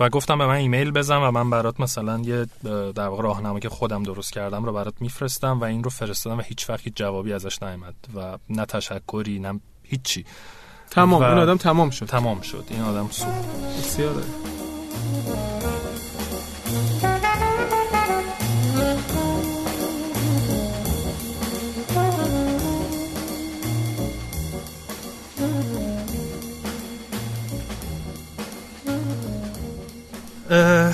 [0.00, 2.46] و گفتم به من ایمیل بزن و من برات مثلا یه
[2.94, 6.42] در واقع راهنمایی که خودم درست کردم رو برات میفرستم و این رو فرستادم و
[6.42, 10.24] هیچ وقت جوابی ازش نیامد و نه تشکری نه هیچی.
[10.90, 11.22] تمام.
[11.22, 12.06] این آدم تمام شد.
[12.06, 12.64] تمام شد.
[12.70, 13.26] این آدم سو.
[13.78, 14.22] بسیار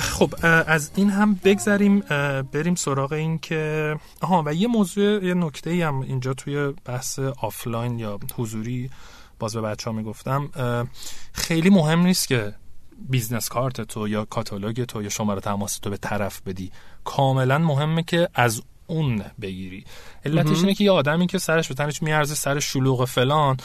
[0.01, 0.33] خب
[0.67, 1.99] از این هم بگذریم
[2.51, 7.99] بریم سراغ این که آها و یه موضوع یه نکته هم اینجا توی بحث آفلاین
[7.99, 8.89] یا حضوری
[9.39, 10.49] باز به بچه ها می‌گفتم
[11.33, 12.53] خیلی مهم نیست که
[13.09, 16.71] business card تو یا کاتالوگ تو یا شماره تماس تو به طرف بدی.
[17.03, 19.83] کاملا مهمه که از اون بگیری.
[20.25, 23.57] علتش اینه که یه آدمی که سرش به تنش میارزه سر شلوغ فلان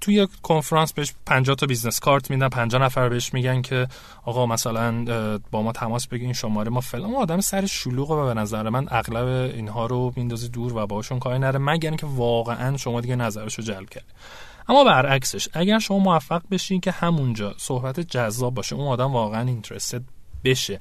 [0.00, 3.88] توی کنفرانس بهش 50 تا business card میدن 50 نفر بهش میگن که
[4.24, 5.04] آقا مثلا
[5.50, 7.14] با ما تماس بگیرین شماره ما فلان.
[7.14, 11.38] آدم سر شلوغه و به نظر من اغلب اینها رو میندازه دور و باشون کاری
[11.38, 14.04] نره مگر اینکه واقعا شما دیگه نظرش رو جلب کرد
[14.68, 20.02] اما برعکسش اگر شما موفق بشین که همونجا صحبت جذاب باشه اون آدم واقعا اینترستد
[20.44, 20.80] بشه.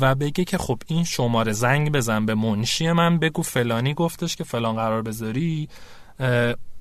[0.00, 4.44] و بگه که خب این شماره زنگ بزن به منشی من بگو فلانی گفتش که
[4.44, 5.68] فلان قرار بذاری.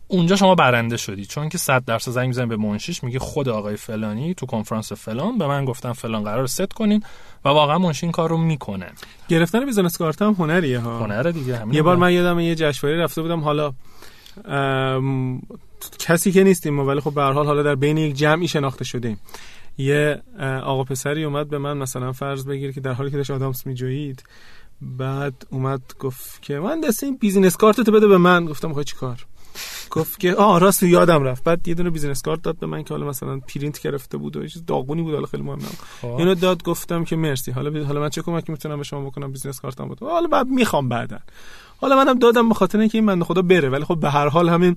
[0.07, 1.25] اونجا شما برنده شدی.
[1.25, 5.37] چون که صد درصد زنگ می‌زنی به منشیش میگه خود آقای فلانی تو کنفرانس فلان
[5.37, 7.03] به من گفتن فلان قرار ست کنین
[7.45, 8.87] و واقعا منشی این کار رو می‌کنه.
[9.27, 10.99] گرفتن business card هم هنریه ها.
[10.99, 13.73] هنره دیگه یه بار من یادم یه جشنواره رفته بودم حالا
[15.99, 19.19] کسی که نیستیم ولی خب به هر حال حالا در بین یک جمعی شناخته شدیم.
[19.77, 20.21] یه
[20.63, 24.23] آقا پسری اومد به من مثلا فرض بگیر که در حالی که داشت آدامس میجویید.
[24.81, 28.45] بعد اومد گفت که من دست این business card تو بده به من.
[28.45, 29.25] گفتم خواهی چی کار
[29.91, 31.43] گفت که آه راست یادم رفت.
[31.43, 34.47] بعد یه دونه business card داد به من که حالا مثلا پرینت گرفته بود و
[34.47, 35.59] چیز داغونی بود حالا خیلی مهم
[36.01, 36.07] خب.
[36.07, 37.51] اینو داد گفتم که مرسی.
[37.51, 40.47] حالا حالا من چه کمکی می‌تونم به شما بکنم business card م بود حالا بعد
[40.47, 41.19] می‌خوام بعدا.
[41.81, 44.49] حالا منم دادم به خاطر اینکه این بنده خدا بره ولی خب به هر حال
[44.49, 44.75] همین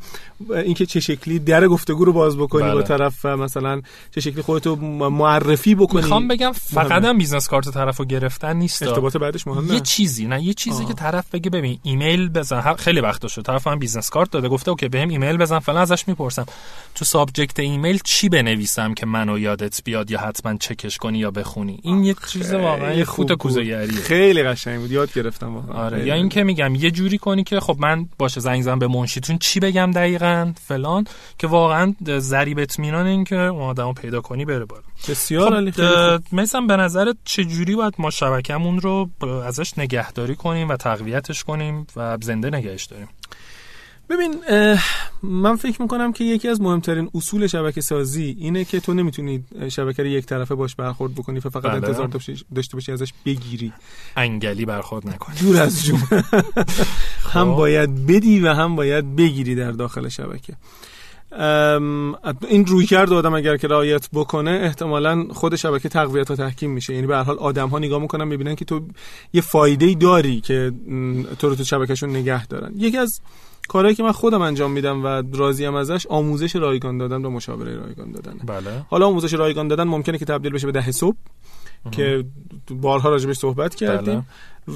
[0.51, 2.75] اینکه چه شکلی در گفتگو رو باز بکنی بله.
[2.75, 3.83] با طرف مثلا
[4.15, 6.03] چه شکلی خودتو معرفی بکنی.
[6.03, 9.75] می‌خوام بگم فقط هم business card طرفو گرفتن نیست ارتباط بعدش مهمه.
[9.75, 10.89] یه چیزی نه یه چیزی آه.
[10.89, 12.75] که طرف بگه ببین ایمیل بزن.
[12.75, 13.43] خیلی وقت شد.
[13.43, 16.47] طرف هم business card داده گفته OK بهم ایمیل بزن فلان ازش می‌پرسم.
[16.95, 21.81] تو subject ایمیل چی بنویسم که منو یادت بیاد یا حتما چکش کنی یا بخونی؟
[21.83, 23.31] این یه چیز واقعا یه خوت
[24.03, 24.91] خیلی قشنگ بود.
[24.91, 25.85] یاد گرفتم واقعا.
[25.85, 29.39] آره یا اینکه میگم یه جوری کنی که خب من باشه زنگ زدم به منشیتون
[29.39, 31.07] چی بگم دقیقا؟ فلان.
[31.39, 34.83] که واقعا ضریب اطمینان این که اون آدمو پیدا کنی بره بالا.
[35.09, 39.11] بسیار خب مثلا به نظر چه جوری باید ما شبکمون رو
[39.47, 43.09] ازش نگهداری کنیم و تقویتش کنیم و زنده نگهش داریم؟
[44.11, 44.35] ببین
[45.23, 50.03] من فکر می‌کنم که یکی از مهمترین اصول شبکه سازی اینه که تو نمی‌تونی شبکه
[50.03, 51.75] رو یک طرفه باش برخورد بکنی فقط بله.
[51.75, 52.07] انتظار
[52.55, 53.73] داشته باشی ازش بگیری.
[54.17, 55.37] انگلی برخورد نکنی.
[55.41, 56.01] دور از جون.
[57.33, 57.57] هم خب.
[57.57, 60.55] باید بدی و هم باید بگیری در داخل شبکه.
[62.49, 66.95] این روی کرد آدم اگر که رعایت بکنه احتمالا خود شبکه تقویت و تحکیم میشه.
[66.95, 68.81] یعنی به هر حال آدم ها نگاه می‌کنن می‌بینن که تو
[69.33, 70.73] یه فایده ای داری که
[71.39, 72.73] تو رو تو شبکهشون نگه دارن.
[72.77, 73.21] یکی از
[73.71, 78.13] کارهایی که من خودم انجام میدم و راضیم ازش آموزش رایگان دادن و مشاوره رایگان
[78.13, 78.39] دادن.
[78.47, 78.87] بله.
[78.89, 81.17] حالا آموزش رایگان دادن ممکنه که تبدیل بشه به ده صبح
[81.91, 82.25] که
[82.71, 84.15] بارها راجبش صحبت کردیم.
[84.15, 84.25] بله.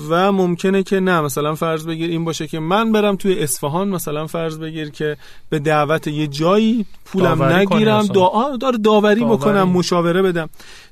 [0.08, 4.26] و ممکنه که نه مثلا فرض بگیر این باشه که من برم توی اصفهان مثلا
[4.26, 5.16] فرض بگیر که
[5.48, 9.36] به دعوت یه جایی پولم نگیرم دعا داره داوری, داوری.
[9.36, 10.48] بکنم مشاوره بدم.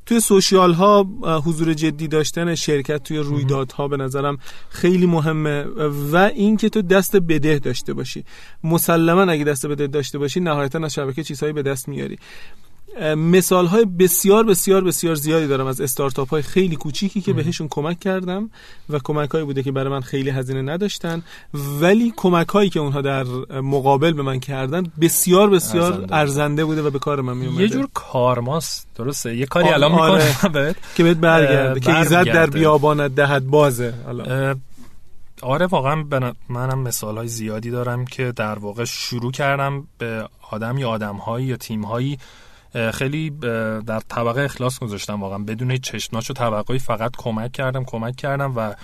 [0.06, 1.06] توی سوشیال ها
[1.44, 4.38] حضور جدی داشتن شرکت توی رویدادها به نظرم
[4.68, 5.64] خیلی مهمه.
[6.12, 8.24] و اینکه تو دست بده داشته باشی.
[8.64, 12.18] مسلما اگه دست بده داشته باشی نهایتا از شبکه چیزهایی به دست میاری.
[13.16, 18.00] مثال های بسیار بسیار بسیار زیادی دارم از استارتاپ های خیلی کوچیکی که بهشون کمک
[18.00, 18.50] کردم
[18.90, 21.22] و کمک هایی بوده که برای من خیلی هزینه نداشتن.
[21.80, 26.82] ولی کمک هایی که اونها در مقابل به من کردن بسیار بسیار ارزنده, بوده.
[26.82, 30.24] و به کار من می یه جور کارماست درسته؟ یه کاری الان آره.
[30.44, 33.94] می‌کنه که بهت برگرده که ایزد در بیابانت دهد بازه.
[35.42, 36.04] آره واقعا
[36.48, 41.46] منم مثال های زیادی دارم که در واقع شروع کردم به آدم یا آدم هایی
[41.46, 42.18] یا تیم هایی
[42.92, 43.30] خیلی
[43.86, 45.38] در طبقه اخلاص گذاشتم واقعا.
[45.38, 48.74] بدون چشمناش و طبقه فقط کمک کردم کمک کردم و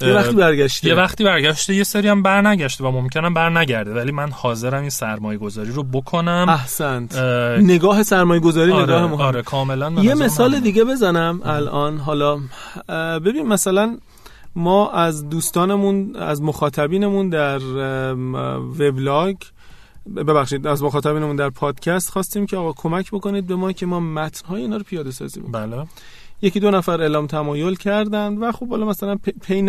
[0.00, 3.94] یه وقتی برگشته یه وقتی برگشته یه سری هم بر نگشته و ممکنم بر نگرده
[3.94, 6.46] ولی من حاضرم این سرمایه گذاری رو بکنم.
[6.48, 7.16] احسنت.
[7.58, 9.20] نگاه سرمایه گذاری آره، نگاه مهم.
[9.20, 11.98] آره کاملا یه مثال دیگه بزنم الان.
[11.98, 12.40] حالا
[13.18, 13.98] ببین مثلا
[14.56, 17.58] ما از دوستانمون از مخاطبینمون در
[18.78, 19.36] وبلاگ
[20.16, 24.62] ببخشید از مخاطبینمون در پادکست خواستیم که آقا کمک بکنید به ما که ما متن‌های
[24.62, 25.70] اینا رو پیاده سازی بکنیم.
[25.70, 25.86] بله.
[26.42, 29.62] یکی دو نفر اعلام تمایل کردن و خب حالا مثلا پی,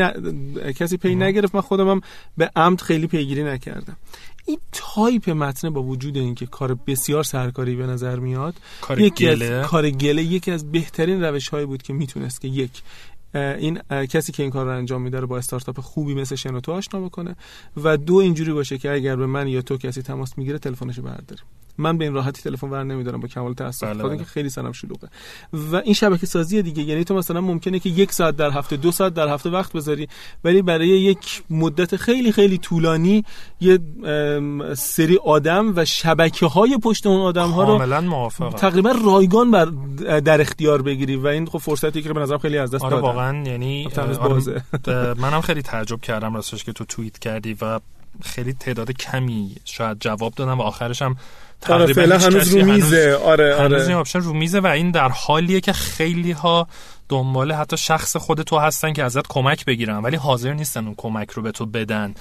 [0.73, 2.01] کسی پی نگرفت من خودم هم
[2.38, 3.97] به عمد خیلی پیگیری نکردم.
[4.45, 9.61] این تایپ متن با وجود اینکه کار بسیار سرکاری به نظر میاد کار گله.
[9.61, 12.71] کار گله یکی از بهترین روش هایی بود که می‌تونست که یک
[13.34, 17.01] این کسی که این کار رو انجام میده رو با استارتاپ خوبی مثل شنوتو آشنا
[17.01, 17.36] بکنه
[17.84, 21.41] و دو اینجوری باشه که اگر به من یا تو کسی تماس می‌گیره تلفنشو برداره
[21.78, 23.84] من به این راحتی تلفن ور نمیدارم با کمال تاسف.
[23.84, 24.17] بله بله.
[24.17, 25.07] که خیلی سرم شلوغه.
[25.53, 28.91] و این شبکه سازی دیگه یعنی تو مثلا ممکنه که یک ساعت در هفته دو
[28.91, 30.07] ساعت در هفته وقت بذاری
[30.43, 33.23] ولی برای یک مدت خیلی خیلی طولانی
[33.61, 33.80] یه
[34.75, 39.65] سری آدم و شبکه های پشت اون آدم ها رو تقریبا رایگان بر
[40.19, 43.43] در اختیار بگیری و این خب فرصتی که به نظرم خیلی از دست آره واقعا
[43.43, 47.80] یعنی آره منم خیلی تعجب کردم راستش که تو توییت کردی و
[48.23, 51.15] خیلی تعداد کمی شاید جواب دادم و آخرش هم
[51.69, 53.19] آره فعلا هنوز رو میزه.
[53.25, 53.63] آره آره.
[53.63, 56.67] هنوز این option رو میزه و این در حالیه که خیلی ها
[57.09, 59.97] دنبال حتی شخص خود تو هستن که ازت کمک بگیرن.
[59.97, 62.13] ولی حاضر نیستن اون کمک رو به تو بدن.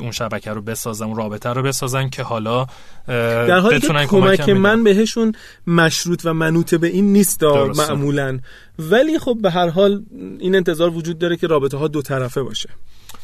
[0.00, 2.66] اون شبکه رو بسازن اون رابطه رو بسازن که حالا
[3.06, 5.32] در حالی که کمک من بهشون
[5.66, 8.38] مشروط و منوط به این نیست معمولا.
[8.78, 10.02] ولی خب به هر حال
[10.38, 12.68] این انتظار وجود داره که رابطه ها دو طرفه باشه.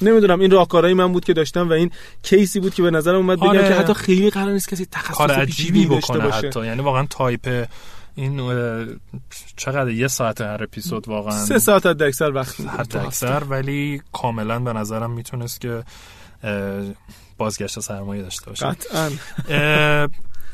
[0.03, 1.91] نمی‌دونم این راهکارهای من بود که داشتم و این
[2.23, 3.69] case ی بود که به نظرم اومد بگم آره.
[3.69, 6.49] که حتی خیلی قرار نیست کسی تخصص عجیبی داشته باشه.
[6.49, 6.67] حتی.
[6.67, 7.69] یعنی واقعا تایپ
[8.15, 8.51] این
[9.57, 11.45] چقدر یه ساعت هر اپیزود واقعا.
[11.45, 15.83] سه ساعت حد اکثر وقت حد اکثر ولی کاملا به نظرم می‌تونست که
[17.39, 18.67] بازگشت سرمایه داشته باشه.
[18.67, 19.11] قطعا.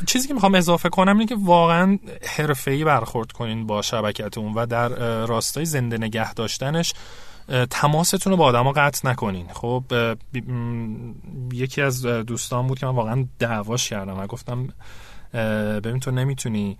[0.06, 1.98] چیزی که می‌خوام اضافه کنم اینه که واقعا
[2.36, 4.88] حرفه‌ای برخورد کنین با شبکتون و در
[5.26, 6.92] راستای زنده نگه داشتنش
[7.70, 9.46] تماستون رو با آدما قطع نکنین.
[9.52, 9.84] خب
[11.52, 14.68] یکی از دوستان بود که من واقعا دعواش کردم و گفتم
[15.84, 16.76] ببین تو نمی‌تونی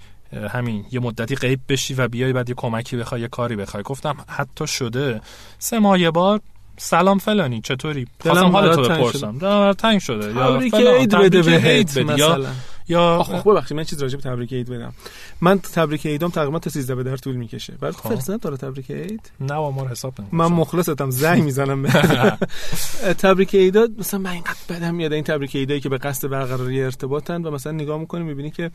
[0.50, 3.82] همین یه مدتی غیب بشی و بیای بعد یه کمکی بخوای یه کاری بخوای.
[3.82, 5.20] گفتم حتی شده.
[5.58, 6.40] سه ماه یه بار
[6.76, 9.72] سلام فلانی چطوری؟ خواستم حالتو بپرسم.
[9.72, 10.34] تنگ شده.
[10.34, 12.46] یا فلان بده بهت یا
[12.88, 14.92] یا خب ببخشید من چیز راجع به تبریک عید بدم
[15.40, 17.74] من تبریک عیدم تقریبا تا 13 به در طول می‌کشه.
[17.80, 18.08] برای خب.
[18.08, 21.86] فرستادن داره تبریک عید؟ نه ما حساب من مخلصتم زنگ می‌زنم
[23.22, 27.42] تبریک عید مثلا من اینقدر بدم میاد این تبریک عیدایی که به قصد برقراری ارتباطن
[27.42, 28.70] و مثلا نگاه می‌کنی می‌بینی که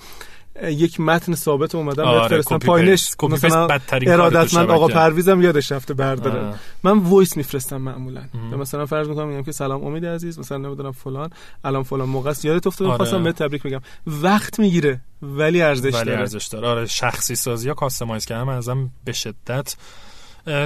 [0.63, 6.53] یک متن ثابت اومدن آره، فرستن پایینش مثلا ارادتمند آقا پرویزم یادش رفته برداره.
[6.83, 8.21] من voice میفرستم معمولا.
[8.59, 11.29] مثلا فرض می‌کنم میگم که سلام امید عزیز مثلا نمی‌دونم فلان
[11.63, 12.45] الان فلان موقع است.
[12.45, 12.97] یادت افتاد آره.
[12.97, 13.81] خواستم به تبریک بگم.
[14.07, 16.19] وقت می‌گیره ولی ارزش ولی داره.
[16.19, 16.67] ارزش داره.
[16.67, 19.75] آره شخصی سازی یا customize کردن ازم به شدت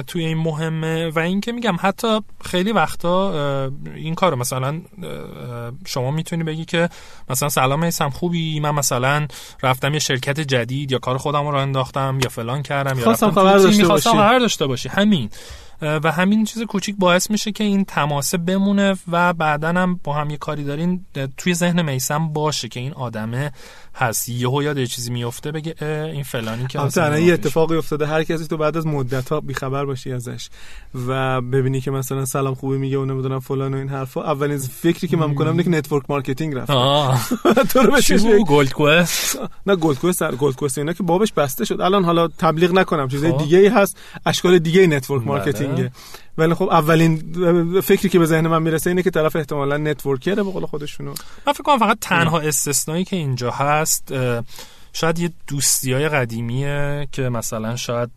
[0.06, 4.80] توی این مهمه و اینکه میگم حتی خیلی وقتا این کار مثلا
[5.86, 6.88] شما می‌تونی بگی که
[7.30, 9.26] مثلا سلام میسم خوبی؟ من مثلا
[9.62, 13.58] رفتم یه شرکت جدید یا کار خودم رو انداختم یا فلان کردم یا رفتم خبر
[13.58, 14.08] داشته باشی.
[14.08, 14.88] خبر داشته باشی.
[14.88, 15.30] همین.
[15.82, 20.30] و همین چیز کوچیک باعث میشه که این تماسه بمونه و بعدا هم با هم
[20.30, 21.06] یه کاری دارین
[21.36, 23.52] توی ذهن میسم باشه که این آدمه
[23.96, 24.28] هست.
[24.28, 25.74] یهو یاد یه چیزی میفته بگه
[26.12, 29.84] این فلانی که اصلا یه اتفاقی افتاده هر کسی تو بعد از مدت ها بیخبر
[29.84, 30.48] باشی ازش
[31.08, 34.22] و ببینی که مثلا سلام خوبی میگه و نمی‌دونم فلان و این حرفا.
[34.22, 36.70] اولین فکری که من می‌کنم اینه که network marketing رفت.
[37.72, 41.80] تو رو بشه Gold Quest؟ نه Gold Quest Gold Quest اینا که بابش بسته شد.
[41.80, 43.38] الان حالا تبلیغ نکنم چیزای خب.
[43.38, 43.98] دیگه ای هست.
[44.26, 45.28] اشکال دیگه network بله.
[45.28, 45.92] marketing ه.
[46.38, 50.34] ولی خب اولین فکری که به ذهن من می‌رسه اینه که طرف احتمالا networker ه
[50.34, 51.14] به قول خودشونو.
[51.46, 54.14] من فکر کنم فقط تنها استثنایی که اینجا هست
[54.92, 58.10] شاید یه دوستی های قدیمیه که مثلا شاید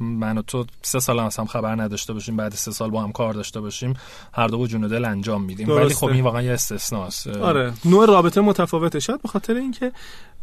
[0.00, 3.12] من و تو سه سال هم, هم خبر نداشته باشیم بعد سه سال با هم
[3.12, 3.94] کار داشته باشیم
[4.32, 5.68] هر دو با جون دل انجام میدیم.
[5.68, 7.26] ولی خب این واقعا یه استثناست.
[7.26, 7.72] آره.
[7.84, 9.00] نوع رابطه متفاوته.
[9.00, 9.92] شاید به خاطر اینکه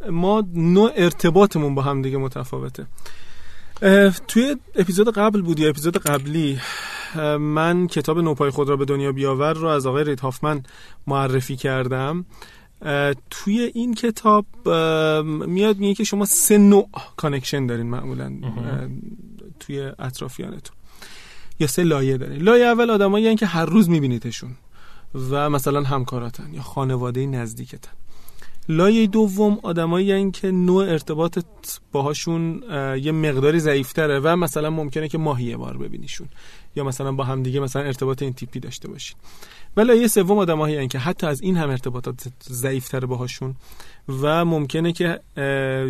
[0.09, 2.85] ما نوع ارتباطمون با هم دیگه متفاوته.
[4.27, 6.59] توی اپیزود قبل بود یا اپیزود قبلی
[7.39, 10.63] من کتاب نوپای خود را به دنیا بیاور رو از آقای رید هافمن
[11.07, 12.25] معرفی کردم.
[13.29, 14.45] توی این کتاب
[15.47, 18.33] میاد میگه که شما سه نوع connection دارین معمولا
[19.59, 20.77] توی اطرافیانتون.
[21.59, 22.41] یا سه لایه دارین.
[22.41, 24.51] لایه اول آدمایی که هر روز میبینیدشون
[25.31, 27.91] و مثلا همکاراتن یا خانواده نزدیکتن.
[28.69, 31.45] لایه دوم آدمایی که نوع ارتباطت
[31.91, 32.63] باهاشون
[33.01, 36.27] یه مقداری ضعیفتره و مثلا ممکنه که ماهی یه بار ببینیشون
[36.75, 39.17] یا مثلا با همدیگه مثلا ارتباط این تیپی داشته باشین.
[39.77, 43.55] و لایه سوم آدمایی که حتی از این هم ارتباطات ضعیفتره باهاشون
[44.21, 45.19] و ممکنه که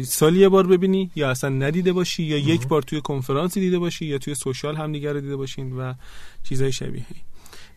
[0.03, 4.05] سالی یه بار ببینی یا اصلا ندیده باشی یا یک بار توی کنفرانسی دیده باشی
[4.05, 5.93] یا توی سوشال هم دیگر دیده باشین و
[6.43, 7.05] چیزای شبیه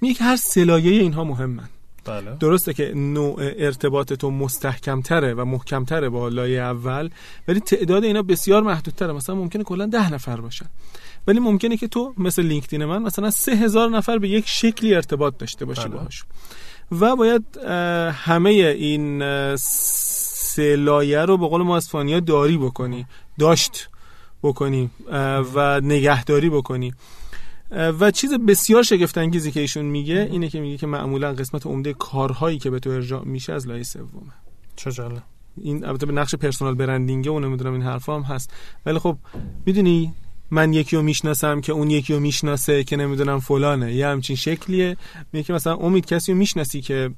[0.00, 1.68] میگه که هر سلایه اینها مهمن.
[2.04, 2.36] بله.
[2.40, 7.10] درسته که نوع ارتباط تو محکم تره و محکم تره با لایه اول
[7.48, 10.66] ولی تعداد اینا بسیار محدودتره مثلا ممکنه کلا ده نفر باشن
[11.26, 15.38] ولی ممکنه که تو مثل لینکدین من مثلا سه هزار نفر به یک شکلی ارتباط
[15.38, 15.90] داشته باشی بله.
[15.90, 16.24] باهاش
[16.92, 17.44] و باید
[18.12, 19.22] همه این
[19.56, 23.06] سه لایه رو به قول ما اسپانیا داری بکنی
[23.38, 23.88] داشت
[24.42, 24.90] بکنی
[25.54, 26.92] و نگهداری بکنی
[27.74, 31.92] و چیز بسیار شگفت انگیزی که ایشون میگه اینه که میگه که معمولا قسمت عمده
[31.92, 34.32] کارهایی که به تو ارجاع میشه از لایه سومه.
[34.76, 34.90] چه
[35.56, 38.50] این البته به نقش پرسونال برندینگه و نمی‌دونم این حرفا هم هست.
[38.86, 39.18] ولی خب
[39.66, 40.14] می‌دونی
[40.50, 43.94] من یکی رو می‌شناسم که اون یکی رو می‌شناسه که نمی‌دونم فلانه.
[43.94, 44.96] یه همچین شکلیه.
[45.32, 47.10] میگه که مثلا امید کسی رو می‌شناسی که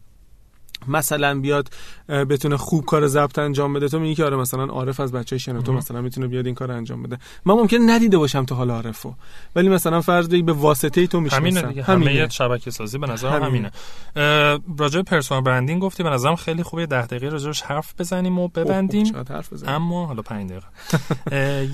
[0.88, 1.68] مثلا بیاد
[2.08, 3.88] بتونه خوب کار ضبط انجام بده.
[3.88, 7.02] تو میگی که آره مثلا عارف از بچه شنوتو مثلا می‌تونه بیاد این کار انجام
[7.02, 7.18] بده.
[7.44, 9.14] من ممکن ندیده باشم تا حالا عارفو.
[9.56, 11.42] ولی مثلا فرض به واسطه تو می‌شناسم.
[11.42, 11.82] همینه دیگه.
[11.82, 13.70] همه شبکه سازی به نظر همینه,
[14.16, 14.60] همینه.
[14.78, 16.02] راجع پرسونال برندینگ گفتی.
[16.02, 16.86] به نظرم خیلی خوبه.
[16.86, 19.16] 10 دقیقه راجعش حرف بزنیم و ببندیم.
[19.28, 19.74] حرف بزنیم.
[19.74, 20.66] اما حالا 5 دقیقه.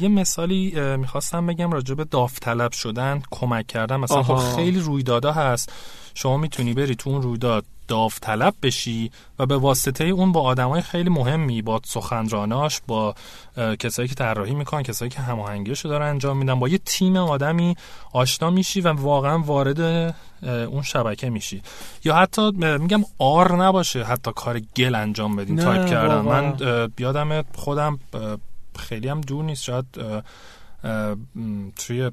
[0.01, 3.97] یه مثالی می‌خواستم بگم راجع به داوطلب شدن کمک کردن.
[3.97, 5.73] مثلا خب خیلی رویدادها هست.
[6.15, 11.11] شما می‌تونی بری تو اون رویداد داوطلب بشی و به واسطه اون با آدمای خیلی
[11.11, 13.15] مهمی با سخنراناش با
[13.79, 17.77] کسایی که طراحی می‌کنن کسایی که هماهنگیشو دارن انجام میدن با یه تیم آدمی
[18.13, 19.81] آشنا میشی و واقعا وارد
[20.43, 21.63] اون شبکه میشی.
[22.05, 26.57] یا حتی میگم آر نباشه حتی کار گل انجام بدین تایپ کردم من
[26.97, 27.99] بیادم خودم
[28.79, 29.63] خیلی هم دور نیست.
[29.63, 29.87] شاید
[31.77, 32.11] توی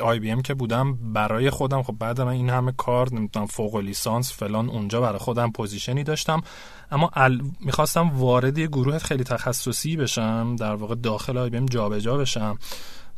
[0.00, 3.76] آی بی ام که بودم برای خودم خب بعد من این همه کار نمی‌دونم فوق
[3.76, 6.42] لیسانس فلان اونجا برای خودم پوزیشنی داشتم.
[6.90, 7.40] اما ال...
[7.60, 12.58] می‌خواستم وارد یه گروه خیلی تخصصی بشم در واقع داخل آی بی ام جابجا بشم.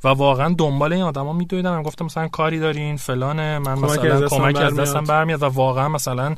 [0.05, 1.83] و واقعا دنبال این آدما میدویدم.
[1.83, 5.43] گفتم مثلا کاری دارین فلانه من مثلا کمک از دستم برمیاد.
[5.43, 6.35] و واقعا مثلا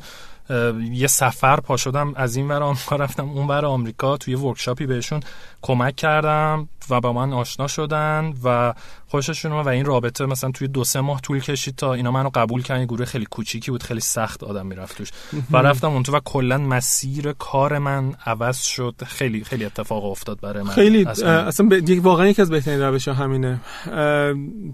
[0.91, 4.17] یه سفر پا شدم از این ور آمریکا رفتم اون ور آمریکا.
[4.17, 5.19] توی ورکشاپی بهشون
[5.61, 8.73] کمک کردم و با من آشنا شدن و
[9.07, 12.61] خوششون و این رابطه مثلا توی دو سه ماه طول کشید تا اینا منو قبول
[12.61, 12.85] کردن.
[12.85, 15.11] گروه خیلی کوچیکی بود خیلی سخت آدم می‌رفت توش.
[15.51, 18.95] و رفتم اون تو و کلا مسیر کار من عوض شد.
[19.05, 20.69] خیلی خیلی اتفاق افتاد برای من.
[20.69, 21.69] خیلی اصلا, اصلا
[22.01, 23.59] واقعا یکی از بهترین روش همینه.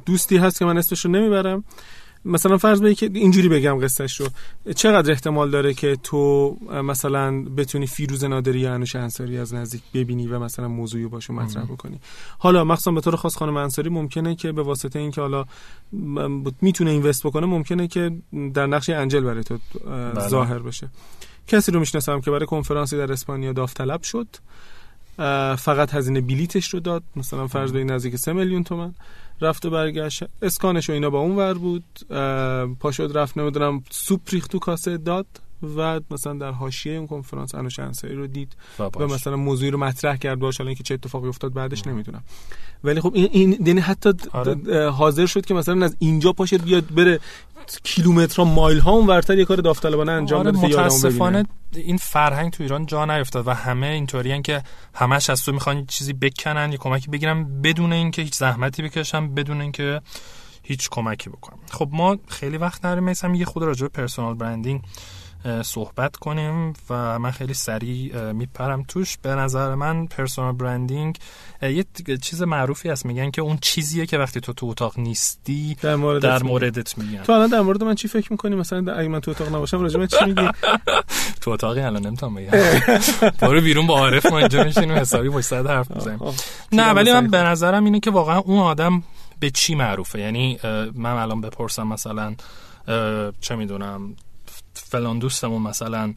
[0.05, 1.63] دوستی هست که من اسمش رو نمی‌برم.
[2.27, 4.27] مثلا فرض بگی که اینجوری بگم قصهش رو.
[4.75, 6.49] چقدر احتمال داره که تو
[6.83, 11.63] مثلا بتونی فیروز نادری یا انوش انصاری از نزدیک ببینی و مثلا موضوعی باشو مطرح
[11.63, 11.99] بکنی؟
[12.37, 15.45] حالا مخصوصا به طور خاص خانم انصاری ممکنه که به واسطه اینکه حالا
[16.61, 18.11] می‌تونه اینوست بکنه ممکنه که
[18.53, 20.27] در نقش انجل برای تو بله.
[20.27, 20.89] ظاهر بشه.
[21.47, 24.27] کسی رو می‌شناسم که برای کنفرانسی در اسپانیا داوطلب شد
[25.57, 27.03] فقط هزینه بلیتش رو داد.
[27.15, 28.93] مثلا فرض به نزدیک 3 میلیون تومن.
[29.41, 30.23] رفت و برگشت.
[30.41, 31.83] اسکانش و اینا با اون ور بود.
[32.79, 35.25] پاشد رفت نمی‌دونم سوپ ریخت تو کاسه داد.
[35.63, 40.17] و مثلا در حاشیه اون کنفرانس انوش انصاری رو دید و مثلا موضوعی رو مطرح
[40.17, 40.39] کرد.
[40.39, 42.23] باشه حالا اینکه چه اتفاقی افتاد بعدش نمی‌دونم.
[42.83, 44.89] ولی خب این این یعنی حتی آره.
[44.89, 47.19] حاضر شد که مثلا از اینجا پاشه بیاد بره
[47.83, 51.45] کیلومترها مایل ها اون ورتر یه کار داوطلبانه انجام آره بده متاسفانه
[51.75, 56.13] این فرهنگ تو ایران جا نیفتاد و همه اینطوریان که همش از تو می‌خوان چیزی
[56.13, 60.01] بکنن یه کمکی بگیرن بدون اینکه هیچ زحمتی بکشن بدون اینکه
[60.63, 64.81] هیچ کمکی بکنم خب ما خیلی وقت نریم مثلا یه خود راجع به personal branding
[65.63, 69.17] صحبت کنیم و من خیلی سریع میپرم توش.
[69.17, 71.17] به نظر من personal branding
[71.61, 71.85] یه
[72.21, 73.05] چیز معروفی هست.
[73.05, 77.23] میگن که اون چیزیه که وقتی تو تو اتاق نیستی در, موردت, در موردت میگن.
[77.23, 80.05] تو الان در مورد من چی فکر می‌کنی؟ مثلا اگه من تو اتاق نباشم راجع
[80.05, 80.49] چی میگی؟
[81.41, 82.51] تو اتاقی الان نمی‌تونم بگم.
[83.47, 86.19] برو بیرون با عارف ما اینجا میشینیم حسابی پشت حرف می‌زنیم.
[86.71, 89.03] نه ولی من به نظرم اینه که واقعا اون آدم
[89.39, 90.19] به چی معروفه.
[90.19, 90.59] یعنی
[90.93, 92.35] من الان بپرسم مثلا
[93.41, 94.15] چه می‌دونم
[94.87, 96.13] فلان دوستمون مثلا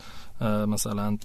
[0.66, 1.18] مثلا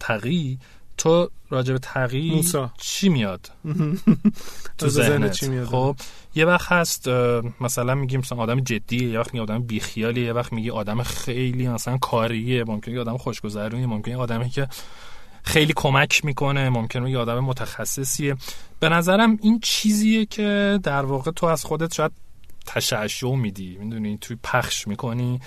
[0.00, 0.58] تقی
[0.96, 2.70] تو راجب تقی موسا.
[2.78, 3.50] چی میاد؟
[4.78, 5.96] تو ذهنت چی میاد؟ خب
[6.34, 7.08] یه وقت هست
[7.60, 11.68] مثلا میگیم مثلا آدم جدیه یه وقت میگه آدم بیخیالیه یه وقت میگه آدم خیلی
[11.68, 14.68] مثلا کاریه ممکنه آدم خوشگذرونیه ممکنه آدمی که
[15.42, 18.36] خیلی کمک می‌کنه ممکنه یه آدم متخصصیه.
[18.80, 22.12] به نظرم این چیزیه که در واقع تو از خودت شاید
[22.66, 23.78] تشعشع میدی.
[23.80, 25.40] می‌دونی؟ توی پخش می‌کنی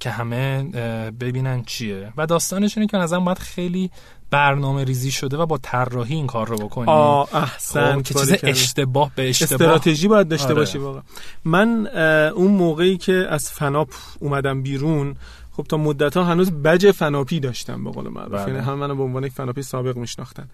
[0.00, 0.62] که همه
[1.10, 2.12] ببینن چیه.
[2.16, 3.90] و داستانش اینه که نظرم باید خیلی
[4.30, 6.86] برنامه ریزی شده و با طراحی این کار رو بکنی.
[6.86, 9.52] آه احسن خب، که چیز اشتباه به اشتباه.
[9.52, 10.54] استراتژی باید داشته آره.
[10.54, 11.02] باشی واقعا.
[11.44, 11.86] من
[12.34, 13.88] اون موقعی که از فناپ
[14.20, 15.16] اومدم بیرون
[15.58, 18.32] خب تا مدت ها هنوز بج فناپی داشتم به قول معروف.
[18.32, 18.54] بله.
[18.54, 20.48] یعنی هم منو به عنوان یک فناپی سابق میشناختن.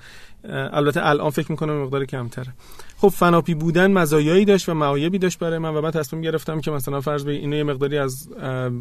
[0.48, 2.52] البته الان فکر می‌کنم مقدار کمتره.
[2.96, 6.70] خب فناپی بودن مزایایی داشت و معایبی داشت برای من و من تصمیم گرفتم که
[6.70, 8.28] مثلا فرض به اینو یه مقداری از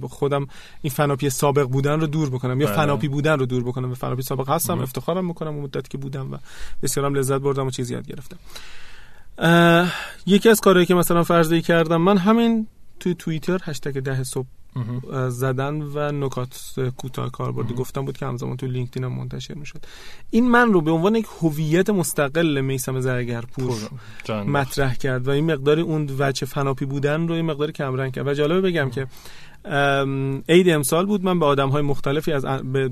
[0.09, 0.47] خودم
[0.82, 2.76] این فناپی سابق بودن رو دور بکنم یا بله.
[2.76, 3.91] فناپی بودن رو دور بکنم.
[3.91, 6.38] و فناپی سابق هستم افتخارم می‌کنم اون مدت که بودم و
[6.84, 8.38] بسیارم لذت بردم و چیزی یاد گرفتم.
[10.26, 12.67] یکی از کارهایی که مثلا فرضی کردم من همین
[12.99, 14.47] توی توییتر hashtag ده صبح
[15.30, 19.86] زدن و نکات کوتاه کاربردی گفتم بود که همزمان تو لینکدین هم منتشر می‌شد.
[20.30, 23.78] این من رو به عنوان یک هویت مستقل میسم زرگرپور
[24.30, 28.28] مطرح کرد و این مقداری اون وجه فناپی بودن رو این مقداری کمرنگ کرد.
[28.28, 29.07] و جالبه بگم که
[30.49, 31.24] عید امسال بود.
[31.24, 32.91] من به آدم های مختلفی از به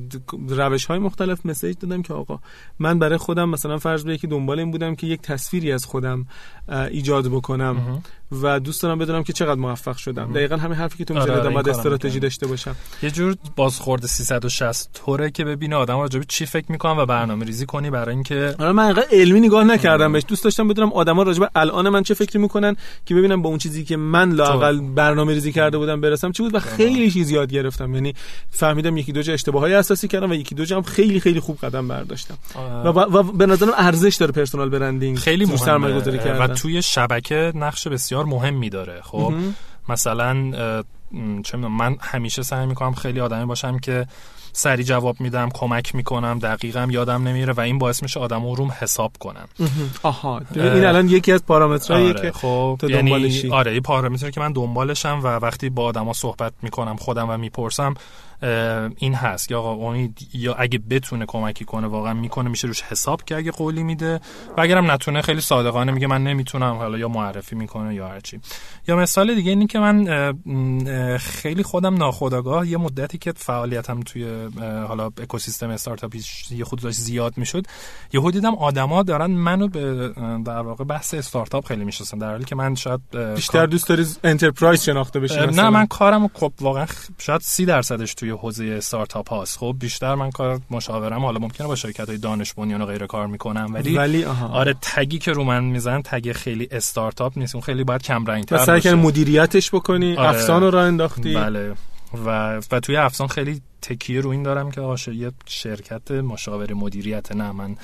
[0.49, 2.39] روش های مختلف مسیج دادم که آقا
[2.79, 6.25] من برای خودم مثلا فرض به یکی دنبال این بودم که یک تصویری از خودم
[6.69, 8.01] ایجاد بکنم.
[8.31, 10.33] و دوست دارم بدونم که چقدر موفق شدم.
[10.33, 12.75] دقیقا همین حرفی که تو می‌زنی آره باید استراتژی داشته باشم.
[13.03, 17.65] یه جور بازخورد 360 طوره که ببینه آدم راجع چی فکر می‌کنم و برنامه ریزی
[17.65, 20.23] کنی برای اینکه آره من انقدر علمی نگاه نکردم بهش.
[20.27, 22.75] دوست داشتم بدونم آدما راجع به الان من چه فکری می‌کنن
[23.05, 26.55] که ببینم با اون چیزی که من لاقل برنامه ریزی کرده بودم برسم چی بود
[26.55, 27.93] و خیلی چیز یاد گرفتم.
[27.93, 28.13] یعنی
[28.49, 31.39] فهمیدم یکی دو جا اشتباه های اساسی کردم و یکی دو جا هم خیلی خیلی
[31.39, 32.37] خوب قدم برداشتم.
[32.85, 35.17] و, و, به نظرم ارزش داره پرسونال برندینگ.
[35.17, 36.01] خیلی مهمه.
[36.39, 39.01] و توی شبکه نقش بسیار مهمی داره.
[39.01, 39.33] خب
[39.89, 40.51] مثلا
[41.43, 44.07] چه من همیشه سعی می‌کنم خیلی آدمی باشم که
[44.53, 49.11] سری جواب میدم کمک می‌کنم دقیقم یادم نمیره و این باعث میشه آدم روم حساب
[49.19, 49.47] کنم.
[50.03, 50.41] آها.
[50.55, 55.19] این الان یکی از پارامترهایی آره که خب یعنی آره این پارامتری که من دنبالشم
[55.23, 57.93] و وقتی با آدما صحبت می‌کنم خودم و می‌پرسم
[58.97, 63.23] این هست یا آقا اونی یا اگه بتونه کمکی کنه واقعا می‌کنه میشه روش حساب
[63.23, 64.19] که اگه قولی میده.
[64.57, 68.39] و اگرم نتونه خیلی صادقانه میگه من نمی‌تونم حالا یا معرفی می‌کنه یا هرچی.
[68.87, 72.67] یا مثال دیگه اینی که من خیلی خودم ناخودآگاه.
[72.67, 74.49] یه مدتی که فعالیتم توی
[74.87, 76.21] حالا اکوسیستم استارتاپی
[76.51, 77.65] یه خود داشت زیاد می‌شد
[78.13, 80.13] یهو دیدم آدما دارن منو به
[80.45, 83.01] در واقع بحث استارتاپ خیلی می‌شناسن در حالی که من شاید
[83.35, 86.85] بیشتر دوست داری انترپرایز شناخته بشی نه من کارم خب واقعا
[87.17, 89.57] شاید 30 درصدش توی حوزه استارتاپ هاست.
[89.57, 93.27] خب بیشتر من کار مشاورم حالا ممکنه با شرکت های دانش بنیان و غیره کار
[93.27, 97.55] می‌کنم ولی ولی آره تگی که رو من می‌زنن تگ خیلی استارتاپ نیست.
[97.55, 98.95] اون خیلی باید کم رنگ تر باشه.
[98.95, 100.29] مدیریتش بکنی آره.
[100.29, 101.35] افسان رو راه انداختی.
[101.35, 101.73] بله.
[102.25, 107.31] و و توی افسان خیلی تکیه رو این دارم که آشه یه شرکت مشاور مدیریت
[107.31, 107.75] نه من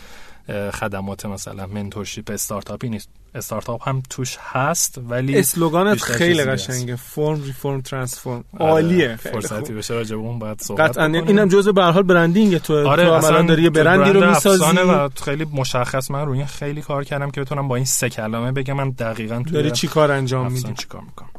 [0.71, 3.09] خدمات مثلا mentorship استارتاپی نیست.
[3.35, 6.95] استارتاپ هم توش هست ولی slogan ت خیلی قشنگه.
[6.95, 8.43] form reform transform.
[8.59, 11.05] عالیه فرصتی بشه راجع به اون بعد صحبت قطعا.
[11.05, 14.63] اینم جزء به هر حال branding تو آره تو عملا داری یه برندی رو می‌سازی.
[14.63, 16.11] و خیلی مشخص.
[16.11, 18.73] من روی خیلی کار کردم که بتونم با این سه کلمه بگم.
[18.73, 21.29] من دقیقاً تو داری چی کار انجام میدی؟ چی کار می‌کنم؟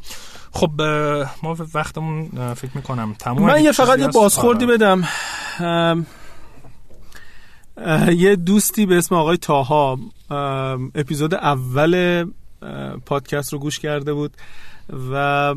[0.59, 0.81] خب
[1.43, 3.47] ما وقتمون فکر می‌کنم تموم.
[3.47, 5.05] من یه فقط یه بازخوردی بدم.
[8.09, 9.99] یه دوستی به اسم آقای تاها
[10.95, 12.25] اپیزود اول
[13.07, 14.37] پادکست رو گوش کرده بود.
[15.11, 15.55] و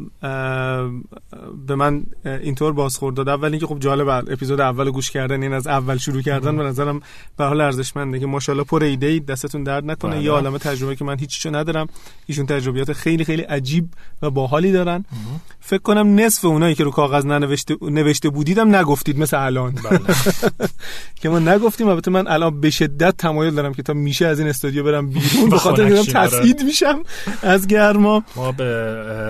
[1.67, 3.29] به من اینطور بازخورد داد.
[3.29, 7.01] اول اینکه خب جالب اپیزود اول گوش کردن این از اول شروع کردن به نظرم
[7.37, 10.11] به حال ارزشمنده که ماشاءالله پر ایده ای دستتون درد نکنه.
[10.11, 10.23] بله.
[10.23, 11.87] یه عالمه تجربه که من هیچیشو ندارم.
[12.25, 13.89] ایشون تجربیات خیلی خیلی عجیب
[14.21, 15.05] و باحالی دارن.
[15.59, 19.71] فکر کنم نصف اونایی که رو کاغذ ننوشته نوشته بودیدم نگفتید مثل الان.
[19.71, 19.99] بله.
[21.21, 21.87] که ما نگفتیم.
[21.87, 25.49] البته من الان به شدت تمایل دارم که تا میشه از این استودیو برم بیرون.
[25.51, 27.03] به خاطر تسعید میشم
[27.41, 28.23] از گرما.
[28.35, 29.20] ما به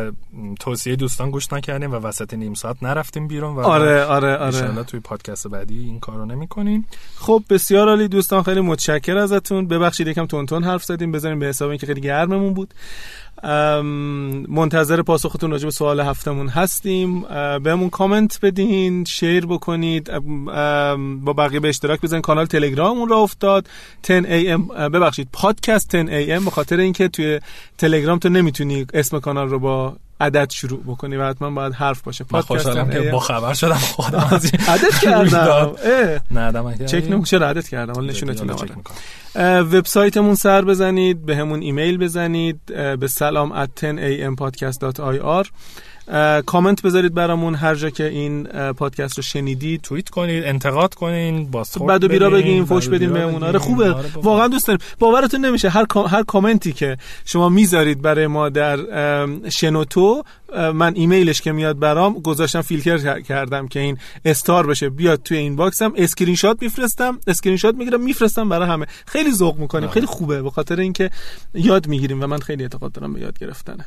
[0.59, 4.83] توصیه دوستان گوش نکردیم و وسط نیم ساعت نرفتیم بیرون و آره آره آره.
[4.83, 9.67] توی پادکست بعدی این کارو نمی‌کنیم خب بسیار عالی دوستان خیلی متشکر ازتون.
[9.67, 11.11] ببخشید یکم تون تون حرف زدیم.
[11.11, 12.73] بذاریم به حساب اینکه خیلی گرممون بود.
[14.47, 17.21] منتظر پاسختون راجع به سوال هفتمون هستیم.
[17.63, 20.11] بهمون کامنت بدین شیر بکنید.
[21.23, 23.69] با بقیه به اشتراک بزنید کانال تلگراممون را افتاد.
[24.03, 27.39] 10 am ببخشید پادکست 10 am به خاطر اینکه توی
[27.77, 32.23] تلگرام تو نمی‌تونی اسم کانال رو با عدد شروع بکنی و حتما باید حرف باشه.
[32.23, 33.73] پادکست که با خبر شدم.
[33.73, 35.71] خودم از عدد کردم.
[36.31, 37.93] نه چک نمو چرا عدد کردم.
[37.93, 38.55] حالا نشونتون
[39.35, 42.59] وبسایتمون سر بزنید به همون ایمیل بزنید
[42.99, 45.47] به سلام at 10ampodcast.ir
[46.45, 47.55] کامنت بذارید برامون.
[47.55, 48.43] هر جا که این
[48.73, 49.81] پادکست رو شنیدید.
[49.81, 51.51] توییت کنید انتقاد کنید
[51.87, 53.43] بد و بیرا بگین فوش بدین بهمون.
[53.43, 53.91] آره خوبه.
[53.93, 54.81] آره واقعا دوست داریم.
[54.99, 58.77] باورتون نمیشه هر هر کامنتی که شما می‌ذارید برای ما در
[59.49, 60.23] شنوتو
[60.73, 64.89] من ایمیلش که میاد برام گذاشتم فیلتر کردم که این star بشه.
[64.89, 67.19] بیاد توی این box م screenshot میفرستم.
[67.27, 68.85] اسکرین شات می‌گیرم میفرستم برای همه.
[69.05, 69.89] خیلی ذوق می‌کنیم.
[69.89, 70.41] خیلی خوبه.
[70.41, 71.09] به خاطر اینکه
[71.53, 73.85] یاد می‌گیریم و من خیلی اعتقاد دارم به یاد گرفتنه.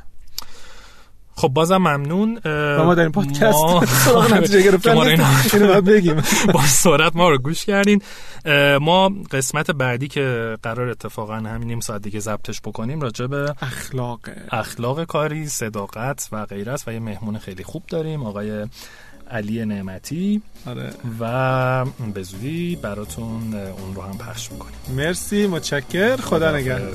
[1.37, 3.64] خب بازم ممنون و ما در این پادکست
[4.35, 4.99] نتیجه گرفتن
[5.53, 6.22] اینو بگیم.
[6.55, 8.03] با سرعت ما رو گوش کردین.
[8.80, 14.20] ما قسمت بعدی که قرار اتفاقا همین نیم ساعت دیگه ضبطش بکنیم راجع به اخلاق.
[14.51, 18.66] اخلاق کاری صداقت و غیره است و یه مهمون خیلی خوب داریم آقای
[19.30, 20.43] علی نعمتی.
[20.66, 20.91] آره.
[21.20, 24.76] و به زودی براتون اون رو هم پخش می‌کنیم.
[24.97, 26.16] مرسی متشکر.
[26.16, 26.95] خدا نگهدار.